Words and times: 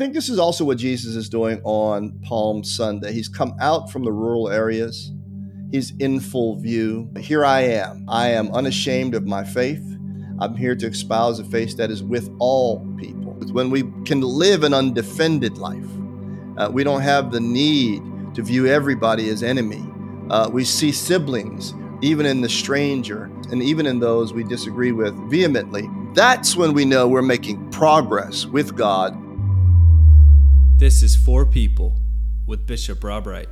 I 0.00 0.04
think 0.04 0.14
this 0.14 0.28
is 0.28 0.38
also 0.38 0.64
what 0.64 0.78
Jesus 0.78 1.16
is 1.16 1.28
doing 1.28 1.60
on 1.64 2.20
Palm 2.22 2.62
Sunday. 2.62 3.12
He's 3.12 3.26
come 3.26 3.56
out 3.60 3.90
from 3.90 4.04
the 4.04 4.12
rural 4.12 4.48
areas. 4.48 5.10
He's 5.72 5.90
in 5.98 6.20
full 6.20 6.54
view. 6.54 7.10
Here 7.18 7.44
I 7.44 7.62
am. 7.62 8.04
I 8.08 8.28
am 8.28 8.54
unashamed 8.54 9.16
of 9.16 9.26
my 9.26 9.42
faith. 9.42 9.82
I'm 10.38 10.54
here 10.54 10.76
to 10.76 10.86
espouse 10.86 11.40
a 11.40 11.44
faith 11.44 11.76
that 11.78 11.90
is 11.90 12.04
with 12.04 12.32
all 12.38 12.86
people. 12.96 13.32
When 13.50 13.70
we 13.70 13.82
can 14.04 14.20
live 14.20 14.62
an 14.62 14.72
undefended 14.72 15.58
life, 15.58 15.90
uh, 16.58 16.70
we 16.72 16.84
don't 16.84 17.00
have 17.00 17.32
the 17.32 17.40
need 17.40 18.00
to 18.36 18.42
view 18.42 18.68
everybody 18.68 19.28
as 19.30 19.42
enemy. 19.42 19.84
Uh, 20.30 20.48
we 20.48 20.64
see 20.64 20.92
siblings, 20.92 21.74
even 22.02 22.24
in 22.24 22.40
the 22.40 22.48
stranger, 22.48 23.24
and 23.50 23.60
even 23.64 23.84
in 23.84 23.98
those 23.98 24.32
we 24.32 24.44
disagree 24.44 24.92
with 24.92 25.12
vehemently. 25.28 25.90
That's 26.14 26.54
when 26.54 26.72
we 26.72 26.84
know 26.84 27.08
we're 27.08 27.20
making 27.20 27.72
progress 27.72 28.46
with 28.46 28.76
God. 28.76 29.24
This 30.78 31.02
is 31.02 31.16
For 31.16 31.44
People 31.44 31.96
with 32.46 32.64
Bishop 32.64 33.02
Rob 33.02 33.26
Wright. 33.26 33.48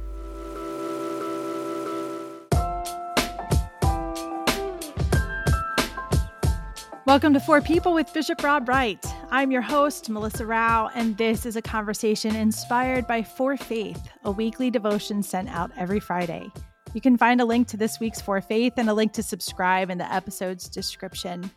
Welcome 7.04 7.34
to 7.34 7.40
For 7.40 7.60
People 7.60 7.94
with 7.94 8.14
Bishop 8.14 8.40
Rob 8.44 8.68
Wright. 8.68 9.04
I'm 9.32 9.50
your 9.50 9.60
host, 9.60 10.08
Melissa 10.08 10.46
Rao, 10.46 10.88
and 10.94 11.16
this 11.16 11.44
is 11.44 11.56
a 11.56 11.62
conversation 11.62 12.36
inspired 12.36 13.08
by 13.08 13.24
For 13.24 13.56
Faith, 13.56 14.08
a 14.22 14.30
weekly 14.30 14.70
devotion 14.70 15.20
sent 15.20 15.48
out 15.48 15.72
every 15.76 15.98
Friday. 15.98 16.48
You 16.94 17.00
can 17.00 17.18
find 17.18 17.40
a 17.40 17.44
link 17.44 17.66
to 17.68 17.76
this 17.76 17.98
week's 17.98 18.20
For 18.20 18.40
Faith 18.40 18.74
and 18.76 18.88
a 18.88 18.94
link 18.94 19.12
to 19.14 19.24
subscribe 19.24 19.90
in 19.90 19.98
the 19.98 20.14
episode's 20.14 20.68
description. 20.68 21.50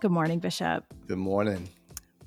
Good 0.00 0.12
morning, 0.12 0.38
Bishop. 0.38 0.84
Good 1.08 1.18
morning. 1.18 1.68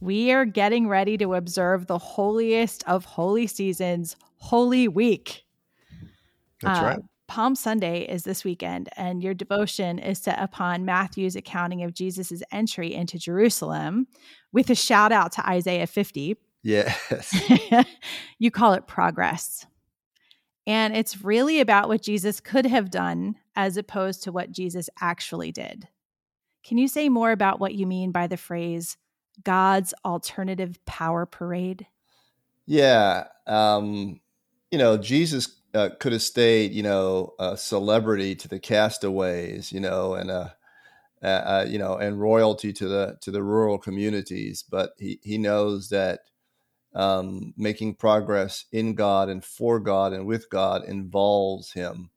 We 0.01 0.31
are 0.31 0.45
getting 0.45 0.87
ready 0.87 1.15
to 1.19 1.35
observe 1.35 1.85
the 1.85 1.99
holiest 1.99 2.83
of 2.87 3.05
holy 3.05 3.45
seasons, 3.45 4.15
Holy 4.37 4.87
Week. 4.87 5.43
That's 6.63 6.79
uh, 6.79 6.83
right. 6.83 6.99
Palm 7.27 7.53
Sunday 7.53 8.01
is 8.01 8.23
this 8.23 8.43
weekend, 8.43 8.89
and 8.97 9.21
your 9.23 9.35
devotion 9.35 9.99
is 9.99 10.17
set 10.17 10.41
upon 10.41 10.85
Matthew's 10.85 11.35
accounting 11.35 11.83
of 11.83 11.93
Jesus' 11.93 12.41
entry 12.51 12.95
into 12.95 13.19
Jerusalem 13.19 14.07
with 14.51 14.71
a 14.71 14.75
shout 14.75 15.11
out 15.11 15.33
to 15.33 15.47
Isaiah 15.47 15.85
50. 15.85 16.35
Yes. 16.63 17.39
you 18.39 18.49
call 18.49 18.73
it 18.73 18.87
progress. 18.87 19.67
And 20.65 20.97
it's 20.97 21.23
really 21.23 21.59
about 21.59 21.89
what 21.89 22.01
Jesus 22.01 22.39
could 22.39 22.65
have 22.65 22.89
done 22.89 23.35
as 23.55 23.77
opposed 23.77 24.23
to 24.23 24.31
what 24.31 24.51
Jesus 24.51 24.89
actually 24.99 25.51
did. 25.51 25.87
Can 26.63 26.79
you 26.79 26.87
say 26.87 27.07
more 27.07 27.31
about 27.31 27.59
what 27.59 27.75
you 27.75 27.85
mean 27.85 28.11
by 28.11 28.25
the 28.25 28.37
phrase 28.37 28.97
God's 29.43 29.93
alternative 30.05 30.83
power 30.85 31.25
parade? 31.25 31.87
Yeah. 32.65 33.25
Um, 33.47 34.21
you 34.71 34.77
know, 34.77 34.97
Jesus 34.97 35.61
uh, 35.73 35.89
could 35.99 36.11
have 36.11 36.21
stayed, 36.21 36.71
you 36.71 36.83
know, 36.83 37.33
a 37.39 37.57
celebrity 37.57 38.35
to 38.35 38.47
the 38.47 38.59
castaways, 38.59 39.71
you 39.71 39.79
know, 39.79 40.13
and 40.15 40.31
a, 40.31 40.55
uh, 41.23 41.25
uh, 41.25 41.65
you 41.67 41.77
know, 41.77 41.97
and 41.97 42.19
royalty 42.19 42.73
to 42.73 42.87
the 42.87 43.17
to 43.21 43.31
the 43.31 43.43
rural 43.43 43.77
communities. 43.77 44.63
But 44.67 44.91
he 44.97 45.19
he 45.23 45.37
knows 45.37 45.89
that 45.89 46.21
um, 46.93 47.53
making 47.57 47.95
progress 47.95 48.65
in 48.71 48.95
God 48.95 49.29
and 49.29 49.43
for 49.43 49.79
God 49.79 50.13
and 50.13 50.25
with 50.25 50.49
God 50.49 50.83
involves 50.83 51.73
him 51.73 52.09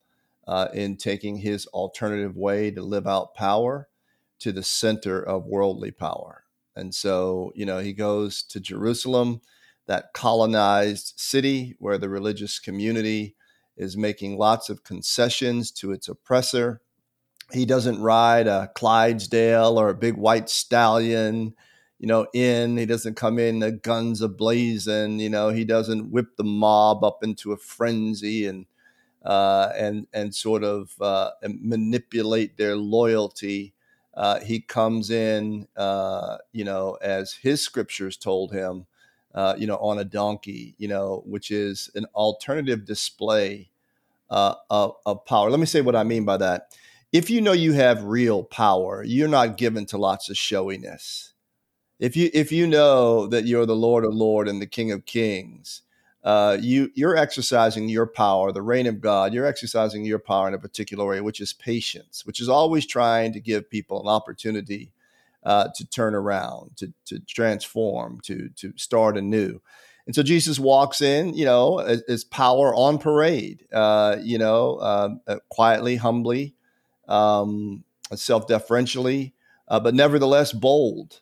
uh, 0.47 0.69
in 0.75 0.97
taking 0.97 1.37
his 1.37 1.67
alternative 1.69 2.37
way 2.37 2.71
to 2.71 2.83
live 2.83 3.07
out 3.07 3.35
power 3.35 3.89
to 4.41 4.53
the 4.53 4.63
center 4.63 5.23
of 5.23 5.47
worldly 5.47 5.91
power. 5.91 6.44
And 6.77 6.95
so, 6.95 7.53
you 7.55 7.67
know, 7.67 7.79
he 7.79 7.93
goes 7.93 8.43
to 8.45 8.61
Jerusalem, 8.61 9.41
that 9.87 10.13
colonized 10.15 11.15
city 11.17 11.77
where 11.79 11.99
the 11.99 12.09
religious 12.09 12.59
community 12.59 13.35
is 13.77 13.97
making 13.97 14.39
lots 14.39 14.71
of 14.71 14.85
concessions 14.85 15.71
to 15.73 15.93
its 15.93 16.09
oppressor. 16.09 16.81
He 17.53 17.67
doesn't 17.67 18.01
ride 18.01 18.47
a 18.47 18.71
Clydesdale 18.75 19.79
or 19.79 19.89
a 19.91 19.95
big 19.95 20.17
white 20.17 20.49
stallion, 20.49 21.55
you 21.99 22.07
know, 22.07 22.27
in. 22.33 22.77
He 22.77 22.87
doesn't 22.87 23.17
come 23.17 23.39
in 23.39 23.59
the 23.59 23.73
guns 23.73 24.23
ablazing. 24.23 25.21
You 25.21 25.29
know, 25.29 25.51
he 25.51 25.65
doesn't 25.65 26.11
whip 26.11 26.37
the 26.37 26.45
mob 26.45 27.05
up 27.05 27.23
into 27.23 27.53
a 27.53 27.57
frenzy 27.57 28.47
and 28.47 28.67
uh, 29.25 29.71
and 29.77 30.07
and 30.13 30.35
sort 30.35 30.65
of 30.65 30.95
uh, 31.01 31.31
manipulate 31.43 32.57
their 32.57 32.77
loyalty. 32.77 33.75
Uh, 34.17 34.41
he 34.41 34.61
comes 34.61 35.11
in, 35.11 35.67
uh, 35.77 36.39
you 36.53 36.65
know, 36.65 36.97
as 37.03 37.33
his 37.33 37.63
scriptures 37.63 38.17
told 38.17 38.53
him, 38.53 38.87
uh, 39.35 39.55
you 39.59 39.67
know, 39.67 39.77
on 39.79 39.99
a 39.99 40.05
donkey, 40.05 40.75
you 40.79 40.87
know, 40.87 41.23
which 41.27 41.51
is 41.51 41.91
an 41.95 42.07
alternative 42.15 42.85
display 42.85 43.71
uh, 44.31 44.55
of, 44.71 44.95
of 45.05 45.25
power. 45.25 45.51
Let 45.51 45.61
me 45.61 45.67
say 45.67 45.81
what 45.81 45.97
I 45.97 46.05
mean 46.05 46.25
by 46.25 46.37
that. 46.37 46.69
If 47.13 47.31
you 47.31 47.41
know 47.41 47.53
you 47.53 47.73
have 47.73 48.05
real 48.05 48.43
power, 48.43 49.05
you're 49.05 49.29
not 49.29 49.57
given 49.57 49.87
to 49.87 49.99
lots 49.99 50.29
of 50.29 50.37
showiness. 50.37 51.33
If 52.01 52.17
you 52.17 52.29
if 52.35 52.51
you 52.51 52.67
know 52.67 53.29
that 53.29 53.47
you're 53.47 53.67
the 53.67 53.77
Lord 53.77 54.05
of 54.05 54.13
Lord 54.13 54.49
and 54.49 54.61
the 54.61 54.67
King 54.67 54.91
of 54.91 55.07
Kings, 55.07 55.83
uh, 56.25 56.57
you 56.61 56.91
you're 56.95 57.17
exercising 57.17 57.89
your 57.89 58.07
power, 58.07 58.51
the 58.51 58.63
reign 58.63 58.87
of 58.87 59.01
God. 59.01 59.35
You're 59.35 59.47
exercising 59.47 60.05
your 60.05 60.19
power 60.19 60.49
in 60.49 60.55
a 60.55 60.59
particular 60.59 61.07
way, 61.07 61.21
which 61.21 61.41
is 61.41 61.53
patience, 61.53 62.25
which 62.25 62.41
is 62.41 62.49
always 62.49 62.87
trying 62.87 63.35
to 63.35 63.41
give 63.41 63.69
people 63.69 64.01
an 64.01 64.09
opportunity 64.09 64.91
uh, 65.45 65.69
to 65.75 65.87
turn 65.87 66.15
around, 66.15 66.77
to 66.79 66.93
to 67.05 67.21
transform, 67.21 68.21
to 68.23 68.49
to 68.57 68.73
start 68.77 69.19
anew. 69.19 69.61
And 70.07 70.15
so 70.15 70.23
Jesus 70.23 70.59
walks 70.59 71.01
in, 71.01 71.35
you 71.35 71.47
know, 71.47 71.79
as, 71.79 72.25
power 72.25 72.75
on 72.75 72.99
parade, 72.99 73.67
uh, 73.73 74.17
you 74.21 74.37
know, 74.37 74.79
um, 74.81 75.21
uh, 75.27 75.37
quietly, 75.49 75.97
humbly, 75.97 76.55
um, 77.09 77.85
self-deferentially, 78.15 79.33
uh, 79.69 79.81
but 79.81 79.95
nevertheless 79.95 80.53
bold. 80.53 81.21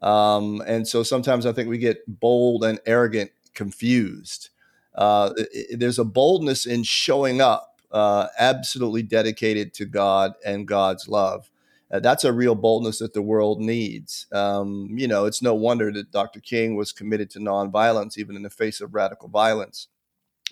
Um, 0.00 0.62
and 0.66 0.88
so 0.88 1.02
sometimes 1.02 1.44
I 1.44 1.52
think 1.52 1.68
we 1.68 1.76
get 1.76 2.04
bold 2.08 2.64
and 2.64 2.80
arrogant 2.86 3.32
confused. 3.54 4.50
Uh, 4.94 5.32
there's 5.72 5.98
a 5.98 6.04
boldness 6.04 6.66
in 6.66 6.82
showing 6.82 7.40
up, 7.40 7.80
uh, 7.90 8.28
absolutely 8.38 9.02
dedicated 9.02 9.72
to 9.74 9.84
God 9.84 10.32
and 10.44 10.68
God's 10.68 11.08
love. 11.08 11.50
Uh, 11.92 12.00
that's 12.00 12.24
a 12.24 12.32
real 12.32 12.54
boldness 12.54 12.98
that 13.00 13.12
the 13.12 13.20
world 13.20 13.60
needs. 13.60 14.26
Um, 14.32 14.88
you 14.92 15.06
know, 15.06 15.26
it's 15.26 15.42
no 15.42 15.54
wonder 15.54 15.92
that 15.92 16.10
Dr. 16.10 16.40
King 16.40 16.74
was 16.74 16.90
committed 16.90 17.28
to 17.30 17.38
nonviolence, 17.38 18.16
even 18.16 18.34
in 18.34 18.42
the 18.42 18.50
face 18.50 18.80
of 18.80 18.94
radical 18.94 19.28
violence, 19.28 19.88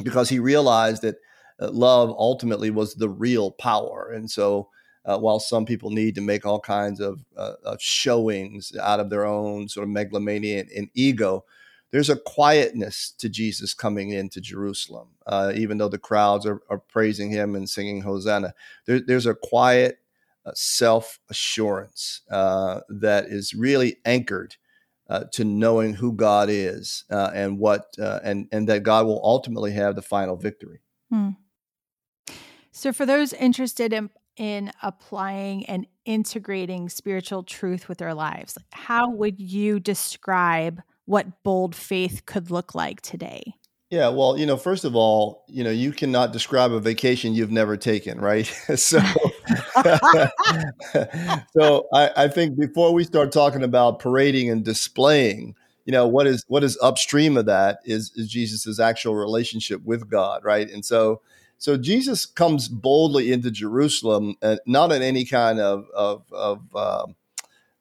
because 0.03 0.29
he 0.29 0.39
realized 0.39 1.01
that 1.03 1.17
uh, 1.59 1.71
love 1.71 2.11
ultimately 2.11 2.71
was 2.71 2.95
the 2.95 3.09
real 3.09 3.53
power. 3.53 4.13
And 4.15 4.31
so, 4.31 4.69
uh, 5.07 5.19
while 5.19 5.41
some 5.41 5.65
people 5.65 5.89
need 5.89 6.15
to 6.15 6.21
make 6.21 6.45
all 6.45 6.61
kinds 6.61 7.01
of, 7.01 7.25
uh, 7.35 7.55
of, 7.65 7.81
showings 7.81 8.77
out 8.83 9.01
of 9.01 9.09
their 9.09 9.25
own 9.25 9.67
sort 9.67 9.85
of 9.85 9.89
megalomania 9.89 10.61
and, 10.61 10.71
and, 10.73 10.91
ego, 10.93 11.43
there's 11.93 12.11
a 12.11 12.17
quietness 12.17 13.13
to 13.19 13.29
Jesus 13.29 13.75
coming 13.75 14.11
into 14.11 14.41
Jerusalem, 14.41 15.09
uh, 15.27 15.53
even 15.55 15.79
though 15.79 15.89
the 15.89 15.99
crowds 15.99 16.47
are, 16.47 16.61
are, 16.71 16.79
praising 16.79 17.31
him 17.31 17.55
and 17.55 17.69
singing 17.69 18.03
Hosanna. 18.03 18.55
There, 18.87 19.01
there's 19.01 19.27
a 19.27 19.35
quiet 19.35 19.99
self 20.55 21.19
assurance 21.29 22.23
uh, 22.31 22.81
that 22.89 23.27
is 23.27 23.55
really 23.55 23.97
anchored 24.05 24.57
uh, 25.09 25.25
to 25.33 25.45
knowing 25.45 25.95
who 25.95 26.13
God 26.13 26.49
is 26.51 27.05
uh, 27.11 27.31
and 27.35 27.59
what 27.59 27.87
uh, 28.01 28.21
and 28.23 28.49
and 28.53 28.69
that 28.69 28.83
God 28.83 29.07
will 29.07 29.21
ultimately 29.25 29.73
have 29.73 29.97
the 29.97 30.03
final 30.03 30.37
victory. 30.37 30.81
Hmm. 31.11 31.31
So, 32.71 32.93
for 32.93 33.05
those 33.05 33.33
interested 33.33 33.93
in 33.93 34.11
in 34.37 34.71
applying 34.83 35.67
and 35.67 35.87
integrating 36.05 36.89
spiritual 36.89 37.43
truth 37.43 37.89
with 37.89 37.99
their 37.99 38.15
lives, 38.15 38.57
how 38.71 39.11
would 39.11 39.41
you 39.41 39.81
describe 39.81 40.81
what 41.11 41.43
bold 41.43 41.75
faith 41.75 42.25
could 42.25 42.53
look 42.53 42.73
like 42.73 43.01
today? 43.01 43.57
Yeah, 43.91 44.11
well, 44.11 44.39
you 44.39 44.47
know, 44.47 44.57
first 44.57 44.85
of 44.85 44.95
all, 44.95 45.43
you 45.49 45.65
know, 45.65 45.71
you 45.71 45.91
cannot 45.91 46.33
describe 46.33 46.71
a 46.71 46.79
vacation 46.79 47.35
you've 47.35 47.51
never 47.51 47.77
taken, 47.77 48.21
right? 48.21 48.47
so, 48.77 49.01
so 51.53 51.89
I, 51.93 52.11
I, 52.17 52.29
think 52.29 52.57
before 52.57 52.95
we 52.95 53.03
start 53.03 53.33
talking 53.33 53.65
about 53.65 53.99
parading 53.99 54.51
and 54.51 54.65
displaying, 54.65 55.57
you 55.85 55.91
know, 55.91 56.07
what 56.07 56.29
is 56.29 56.45
what 56.47 56.63
is 56.63 56.79
upstream 56.81 57.37
of 57.37 57.47
that 57.47 57.81
is 57.85 58.13
is 58.15 58.29
Jesus's 58.29 58.79
actual 58.79 59.17
relationship 59.17 59.83
with 59.83 60.09
God, 60.09 60.45
right? 60.45 60.71
And 60.71 60.85
so, 60.85 61.23
so 61.59 61.77
Jesus 61.77 62.25
comes 62.25 62.69
boldly 62.69 63.33
into 63.33 63.51
Jerusalem, 63.51 64.37
uh, 64.43 64.59
not 64.65 64.93
in 64.93 65.03
any 65.03 65.25
kind 65.25 65.59
of 65.59 65.87
of, 65.93 66.23
of 66.31 66.61
uh, 66.73 67.07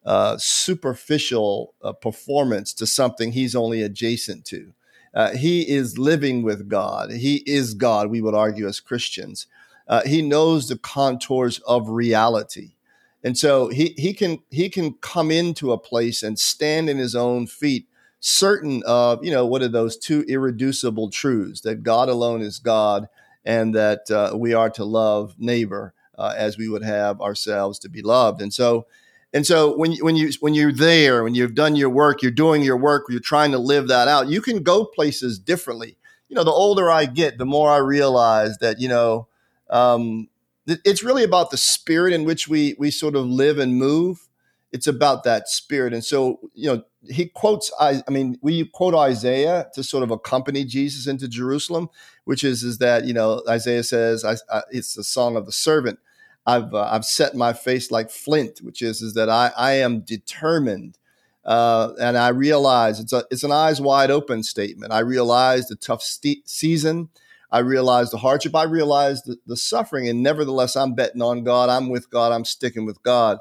uh, 0.04 0.36
superficial 0.38 1.74
uh, 1.82 1.92
performance 1.92 2.72
to 2.74 2.86
something 2.86 3.32
he's 3.32 3.54
only 3.54 3.82
adjacent 3.82 4.44
to. 4.46 4.72
Uh, 5.14 5.30
he 5.32 5.68
is 5.68 5.98
living 5.98 6.42
with 6.42 6.68
God. 6.68 7.10
He 7.10 7.36
is 7.46 7.74
God, 7.74 8.10
we 8.10 8.20
would 8.20 8.34
argue 8.34 8.66
as 8.66 8.80
Christians. 8.80 9.46
Uh, 9.88 10.02
he 10.06 10.22
knows 10.22 10.68
the 10.68 10.78
contours 10.78 11.58
of 11.66 11.88
reality. 11.88 12.74
And 13.22 13.36
so 13.36 13.68
he, 13.68 13.94
he 13.98 14.14
can 14.14 14.38
he 14.50 14.70
can 14.70 14.94
come 14.94 15.30
into 15.30 15.72
a 15.72 15.78
place 15.78 16.22
and 16.22 16.38
stand 16.38 16.88
in 16.88 16.96
his 16.96 17.14
own 17.14 17.46
feet 17.46 17.86
certain 18.20 18.82
of, 18.86 19.24
you 19.24 19.30
know, 19.30 19.44
what 19.44 19.62
are 19.62 19.68
those 19.68 19.96
two 19.96 20.24
irreducible 20.28 21.10
truths 21.10 21.62
that 21.62 21.82
God 21.82 22.08
alone 22.08 22.40
is 22.40 22.58
God 22.58 23.08
and 23.44 23.74
that 23.74 24.10
uh, 24.10 24.36
we 24.36 24.54
are 24.54 24.70
to 24.70 24.84
love 24.84 25.34
neighbor 25.38 25.94
uh, 26.18 26.34
as 26.36 26.58
we 26.58 26.68
would 26.68 26.84
have 26.84 27.20
ourselves 27.20 27.78
to 27.80 27.88
be 27.88 28.02
loved. 28.02 28.42
And 28.42 28.52
so, 28.52 28.86
and 29.32 29.46
so 29.46 29.76
when 29.76 29.92
when 29.98 30.16
you 30.16 30.30
when 30.40 30.54
you're 30.54 30.72
there, 30.72 31.22
when 31.22 31.34
you've 31.34 31.54
done 31.54 31.76
your 31.76 31.90
work, 31.90 32.22
you're 32.22 32.32
doing 32.32 32.62
your 32.62 32.76
work, 32.76 33.04
you're 33.08 33.20
trying 33.20 33.52
to 33.52 33.58
live 33.58 33.88
that 33.88 34.08
out. 34.08 34.28
You 34.28 34.40
can 34.40 34.62
go 34.62 34.84
places 34.84 35.38
differently. 35.38 35.96
You 36.28 36.36
know, 36.36 36.44
the 36.44 36.50
older 36.50 36.90
I 36.90 37.06
get, 37.06 37.38
the 37.38 37.46
more 37.46 37.70
I 37.70 37.78
realize 37.78 38.58
that 38.58 38.80
you 38.80 38.88
know 38.88 39.28
um, 39.70 40.28
it's 40.66 41.04
really 41.04 41.22
about 41.22 41.50
the 41.50 41.56
spirit 41.56 42.12
in 42.12 42.24
which 42.24 42.48
we 42.48 42.74
we 42.78 42.90
sort 42.90 43.14
of 43.14 43.26
live 43.26 43.58
and 43.58 43.76
move. 43.76 44.28
It's 44.72 44.86
about 44.86 45.24
that 45.24 45.48
spirit, 45.48 45.92
and 45.92 46.04
so 46.04 46.40
you 46.54 46.66
know 46.66 46.82
he 47.08 47.26
quotes. 47.26 47.72
I, 47.78 48.02
I 48.06 48.10
mean, 48.10 48.36
we 48.42 48.64
quote 48.66 48.94
Isaiah 48.94 49.68
to 49.74 49.84
sort 49.84 50.02
of 50.02 50.10
accompany 50.10 50.64
Jesus 50.64 51.06
into 51.06 51.28
Jerusalem, 51.28 51.88
which 52.24 52.42
is 52.42 52.64
is 52.64 52.78
that 52.78 53.04
you 53.04 53.14
know 53.14 53.42
Isaiah 53.48 53.84
says 53.84 54.24
I, 54.24 54.36
I, 54.52 54.62
it's 54.70 54.94
the 54.94 55.04
song 55.04 55.36
of 55.36 55.46
the 55.46 55.52
servant 55.52 56.00
I've 56.46 56.74
uh, 56.74 56.88
I've 56.90 57.04
set 57.04 57.34
my 57.34 57.52
face 57.52 57.90
like 57.90 58.10
flint, 58.10 58.60
which 58.62 58.82
is 58.82 59.02
is 59.02 59.14
that 59.14 59.28
I 59.28 59.52
I 59.56 59.72
am 59.72 60.00
determined, 60.00 60.98
uh, 61.44 61.92
and 62.00 62.16
I 62.16 62.28
realize 62.28 62.98
it's 63.00 63.12
a 63.12 63.24
it's 63.30 63.44
an 63.44 63.52
eyes 63.52 63.80
wide 63.80 64.10
open 64.10 64.42
statement. 64.42 64.92
I 64.92 65.00
realize 65.00 65.68
the 65.68 65.76
tough 65.76 66.02
season. 66.02 67.08
I 67.52 67.58
realize 67.58 68.10
the 68.10 68.18
hardship. 68.18 68.54
I 68.54 68.62
realize 68.64 69.22
the, 69.22 69.36
the 69.46 69.56
suffering, 69.56 70.08
and 70.08 70.22
nevertheless, 70.22 70.76
I'm 70.76 70.94
betting 70.94 71.22
on 71.22 71.42
God. 71.42 71.68
I'm 71.68 71.88
with 71.88 72.08
God. 72.08 72.32
I'm 72.32 72.44
sticking 72.44 72.86
with 72.86 73.02
God. 73.02 73.38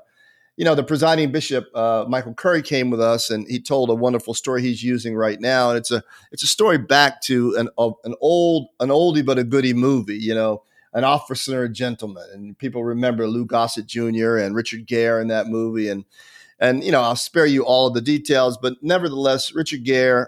You 0.58 0.66
know, 0.66 0.76
the 0.76 0.84
presiding 0.84 1.32
bishop 1.32 1.68
uh, 1.74 2.06
Michael 2.10 2.34
Curry 2.34 2.62
came 2.62 2.90
with 2.90 3.00
us, 3.00 3.30
and 3.30 3.48
he 3.48 3.62
told 3.62 3.90
a 3.90 3.96
wonderful 3.96 4.34
story 4.34 4.62
he's 4.62 4.84
using 4.84 5.16
right 5.16 5.40
now, 5.40 5.70
and 5.70 5.78
it's 5.78 5.92
a 5.92 6.04
it's 6.32 6.44
a 6.44 6.48
story 6.48 6.78
back 6.78 7.22
to 7.24 7.56
an 7.56 7.70
an 8.04 8.16
old 8.20 8.68
an 8.80 8.90
oldie 8.90 9.26
but 9.26 9.40
a 9.40 9.44
goodie 9.44 9.74
movie. 9.74 10.18
You 10.18 10.36
know, 10.36 10.64
an 10.94 11.04
officer 11.04 11.64
and 11.64 11.72
a 11.72 11.74
gentleman. 11.74 12.28
And 12.34 12.58
people 12.58 12.84
remember 12.84 13.28
Lou 13.28 13.46
Gossett 13.46 13.86
Jr. 13.86 14.38
and 14.38 14.56
Richard 14.56 14.86
Gere 14.86 15.22
in 15.22 15.28
that 15.28 15.48
movie. 15.48 15.90
And 15.90 16.06
and 16.60 16.84
you 16.84 16.92
know, 16.92 17.02
I'll 17.02 17.16
spare 17.16 17.46
you 17.46 17.64
all 17.66 17.88
of 17.88 17.94
the 17.94 18.02
details, 18.02 18.58
but 18.58 18.76
nevertheless, 18.82 19.54
Richard 19.54 19.84
Gere 19.84 20.26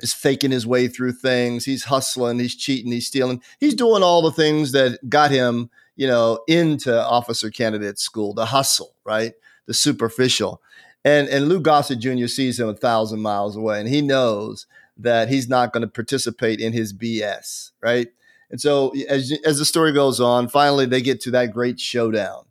is 0.00 0.12
faking 0.12 0.50
his 0.50 0.66
way 0.66 0.88
through 0.88 1.12
things. 1.12 1.64
He's 1.64 1.84
hustling, 1.84 2.38
he's 2.38 2.56
cheating, 2.56 2.90
he's 2.90 3.06
stealing, 3.06 3.42
he's 3.60 3.74
doing 3.74 4.02
all 4.02 4.22
the 4.22 4.32
things 4.32 4.72
that 4.72 4.98
got 5.08 5.30
him, 5.30 5.70
you 5.96 6.06
know, 6.06 6.42
into 6.48 6.92
officer 7.04 7.50
candidate 7.50 7.98
school, 7.98 8.34
the 8.34 8.46
hustle, 8.46 8.94
right? 9.04 9.34
The 9.66 9.74
superficial. 9.74 10.60
And 11.04 11.28
and 11.28 11.48
Lou 11.48 11.60
Gossett 11.60 11.98
Jr. 12.00 12.26
sees 12.26 12.58
him 12.58 12.68
a 12.68 12.74
thousand 12.74 13.20
miles 13.20 13.56
away, 13.56 13.80
and 13.80 13.88
he 13.88 14.00
knows 14.00 14.66
that 14.96 15.28
he's 15.28 15.48
not 15.48 15.72
going 15.72 15.82
to 15.82 15.88
participate 15.88 16.60
in 16.60 16.72
his 16.72 16.92
BS, 16.92 17.70
right? 17.80 18.08
And 18.52 18.60
so 18.60 18.92
as 19.08 19.32
as 19.44 19.58
the 19.58 19.64
story 19.64 19.92
goes 19.92 20.20
on, 20.20 20.48
finally 20.48 20.86
they 20.86 21.00
get 21.00 21.20
to 21.22 21.30
that 21.32 21.52
great 21.52 21.80
showdown, 21.80 22.44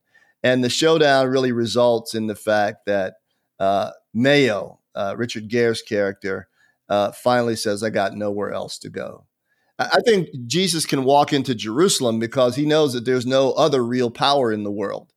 and 0.44 0.64
the 0.64 0.70
showdown 0.70 1.28
really 1.28 1.52
results 1.52 2.16
in 2.16 2.28
the 2.28 2.36
fact 2.36 2.88
that 2.88 3.16
uh, 3.60 3.92
Mayo, 4.14 4.80
uh, 4.96 5.16
Richard 5.16 5.48
Gere's 5.48 5.84
character, 5.84 6.50
uh, 6.90 7.12
finally 7.12 7.56
says, 7.56 7.84
"I 7.84 7.92
got 7.92 8.16
nowhere 8.16 8.52
else 8.52 8.80
to 8.80 8.90
go." 8.90 9.26
I 9.80 10.00
think 10.06 10.30
Jesus 10.46 10.86
can 10.86 11.04
walk 11.06 11.34
into 11.34 11.56
Jerusalem 11.56 12.20
because 12.20 12.56
he 12.56 12.66
knows 12.66 12.94
that 12.94 13.06
there's 13.06 13.26
no 13.26 13.52
other 13.54 13.84
real 13.84 14.12
power 14.12 14.52
in 14.52 14.64
the 14.64 14.72
world. 14.72 15.12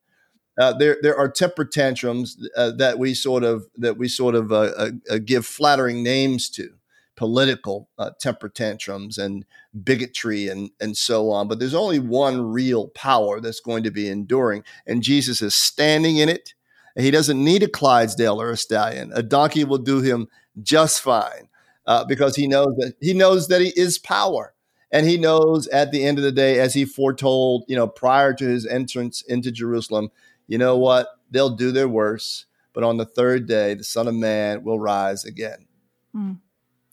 Uh, 0.59 0.73
there, 0.73 0.97
there 1.01 1.17
are 1.17 1.29
temper 1.29 1.65
tantrums 1.65 2.37
uh, 2.55 2.71
that 2.71 2.97
we 2.97 3.13
sort 3.13 3.43
of 3.43 3.67
that 3.77 3.97
we 3.97 4.07
sort 4.07 4.35
of 4.35 4.51
uh, 4.51 4.71
uh, 4.77 4.91
uh 5.09 5.17
give 5.23 5.45
flattering 5.45 6.01
names 6.01 6.49
to 6.49 6.69
political 7.15 7.89
uh, 7.97 8.11
temper 8.19 8.49
tantrums 8.49 9.17
and 9.17 9.45
bigotry 9.83 10.47
and, 10.47 10.71
and 10.79 10.97
so 10.97 11.31
on. 11.31 11.47
But 11.47 11.59
there's 11.59 11.73
only 11.73 11.99
one 11.99 12.41
real 12.41 12.87
power 12.89 13.39
that's 13.39 13.59
going 13.59 13.83
to 13.83 13.91
be 13.91 14.09
enduring. 14.09 14.63
And 14.85 15.03
Jesus 15.03 15.41
is 15.41 15.55
standing 15.55 16.17
in 16.17 16.29
it. 16.29 16.53
he 16.95 17.11
doesn't 17.11 17.43
need 17.43 17.63
a 17.63 17.67
Clydesdale 17.67 18.41
or 18.41 18.51
a 18.51 18.57
stallion. 18.57 19.11
A 19.13 19.23
donkey 19.23 19.63
will 19.63 19.77
do 19.77 20.01
him 20.01 20.27
just 20.61 21.01
fine 21.01 21.49
uh, 21.85 22.05
because 22.05 22.35
he 22.35 22.47
knows 22.47 22.75
that 22.77 22.93
he 22.99 23.13
knows 23.13 23.47
that 23.47 23.61
he 23.61 23.73
is 23.75 23.97
power. 23.97 24.53
And 24.91 25.05
he 25.05 25.17
knows 25.17 25.67
at 25.69 25.91
the 25.91 26.05
end 26.05 26.19
of 26.19 26.23
the 26.23 26.31
day, 26.31 26.59
as 26.59 26.73
he 26.73 26.85
foretold, 26.85 27.65
you 27.67 27.75
know, 27.75 27.87
prior 27.87 28.33
to 28.33 28.45
his 28.45 28.65
entrance 28.65 29.23
into 29.23 29.51
Jerusalem, 29.51 30.09
you 30.47 30.57
know 30.57 30.77
what? 30.77 31.09
They'll 31.31 31.55
do 31.55 31.71
their 31.71 31.89
worst, 31.89 32.45
but 32.71 32.83
on 32.83 32.97
the 32.97 33.05
third 33.05 33.47
day, 33.47 33.73
the 33.73 33.83
Son 33.83 34.07
of 34.07 34.15
Man 34.15 34.63
will 34.63 34.79
rise 34.79 35.25
again. 35.25 35.67
Mm. 36.15 36.37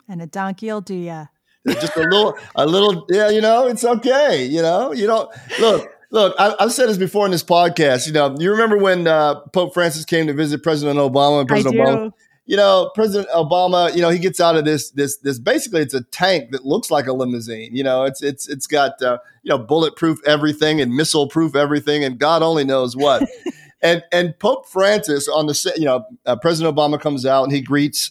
And 0.08 0.20
a 0.20 0.26
donkey 0.26 0.66
will 0.66 0.81
do 0.81 0.94
ya. 0.94 1.26
Just 1.66 1.96
a 1.96 2.00
little, 2.00 2.37
a 2.56 2.66
little, 2.66 3.06
yeah, 3.08 3.31
you 3.31 3.40
know, 3.40 3.69
it's 3.69 3.84
okay. 3.84 4.44
You 4.44 4.62
know, 4.62 4.93
you 4.93 5.06
don't 5.06 5.31
look, 5.60 5.88
look, 6.10 6.34
I, 6.38 6.54
have 6.58 6.72
said 6.72 6.88
this 6.88 6.99
before 6.99 7.25
in 7.25 7.31
this 7.31 7.44
podcast. 7.44 8.06
You 8.06 8.12
know, 8.12 8.34
you 8.38 8.50
remember 8.50 8.76
when 8.76 9.06
uh, 9.06 9.40
Pope 9.52 9.72
Francis 9.72 10.04
came 10.04 10.26
to 10.26 10.32
visit 10.32 10.62
President 10.62 10.99
Obama 10.99 11.40
and 11.40 11.49
President 11.49 11.81
Obama? 11.81 12.12
You 12.46 12.56
know, 12.56 12.90
President 12.96 13.31
Obama, 13.31 13.94
you 13.94 14.02
know, 14.02 14.10
he 14.10 14.19
gets 14.19 14.40
out 14.40 14.56
of 14.56 14.64
this, 14.64 14.90
this, 14.90 15.19
this. 15.19 15.38
Basically, 15.38 15.81
it's 15.81 15.94
a 15.94 16.02
tank 16.02 16.50
that 16.50 16.64
looks 16.66 16.90
like 16.90 17.06
a 17.06 17.12
limousine. 17.12 17.75
You 17.75 17.84
know, 17.84 18.02
it's, 18.02 18.20
it's, 18.20 18.49
it's 18.49 18.66
got, 18.66 19.00
uh, 19.00 19.19
you 19.44 19.50
know, 19.50 19.58
bulletproof 19.58 20.19
everything 20.26 20.81
and 20.81 20.93
missile 20.93 21.28
proof 21.28 21.54
everything, 21.54 22.02
and 22.02 22.19
God 22.19 22.43
only 22.43 22.64
knows 22.64 22.96
what. 22.96 23.22
and 23.82 24.02
and 24.10 24.37
Pope 24.40 24.66
Francis 24.66 25.28
on 25.28 25.46
the, 25.46 25.72
you 25.76 25.84
know, 25.84 26.04
uh, 26.26 26.34
President 26.34 26.75
Obama 26.75 27.00
comes 27.00 27.25
out 27.25 27.44
and 27.44 27.52
he 27.52 27.60
greets 27.60 28.10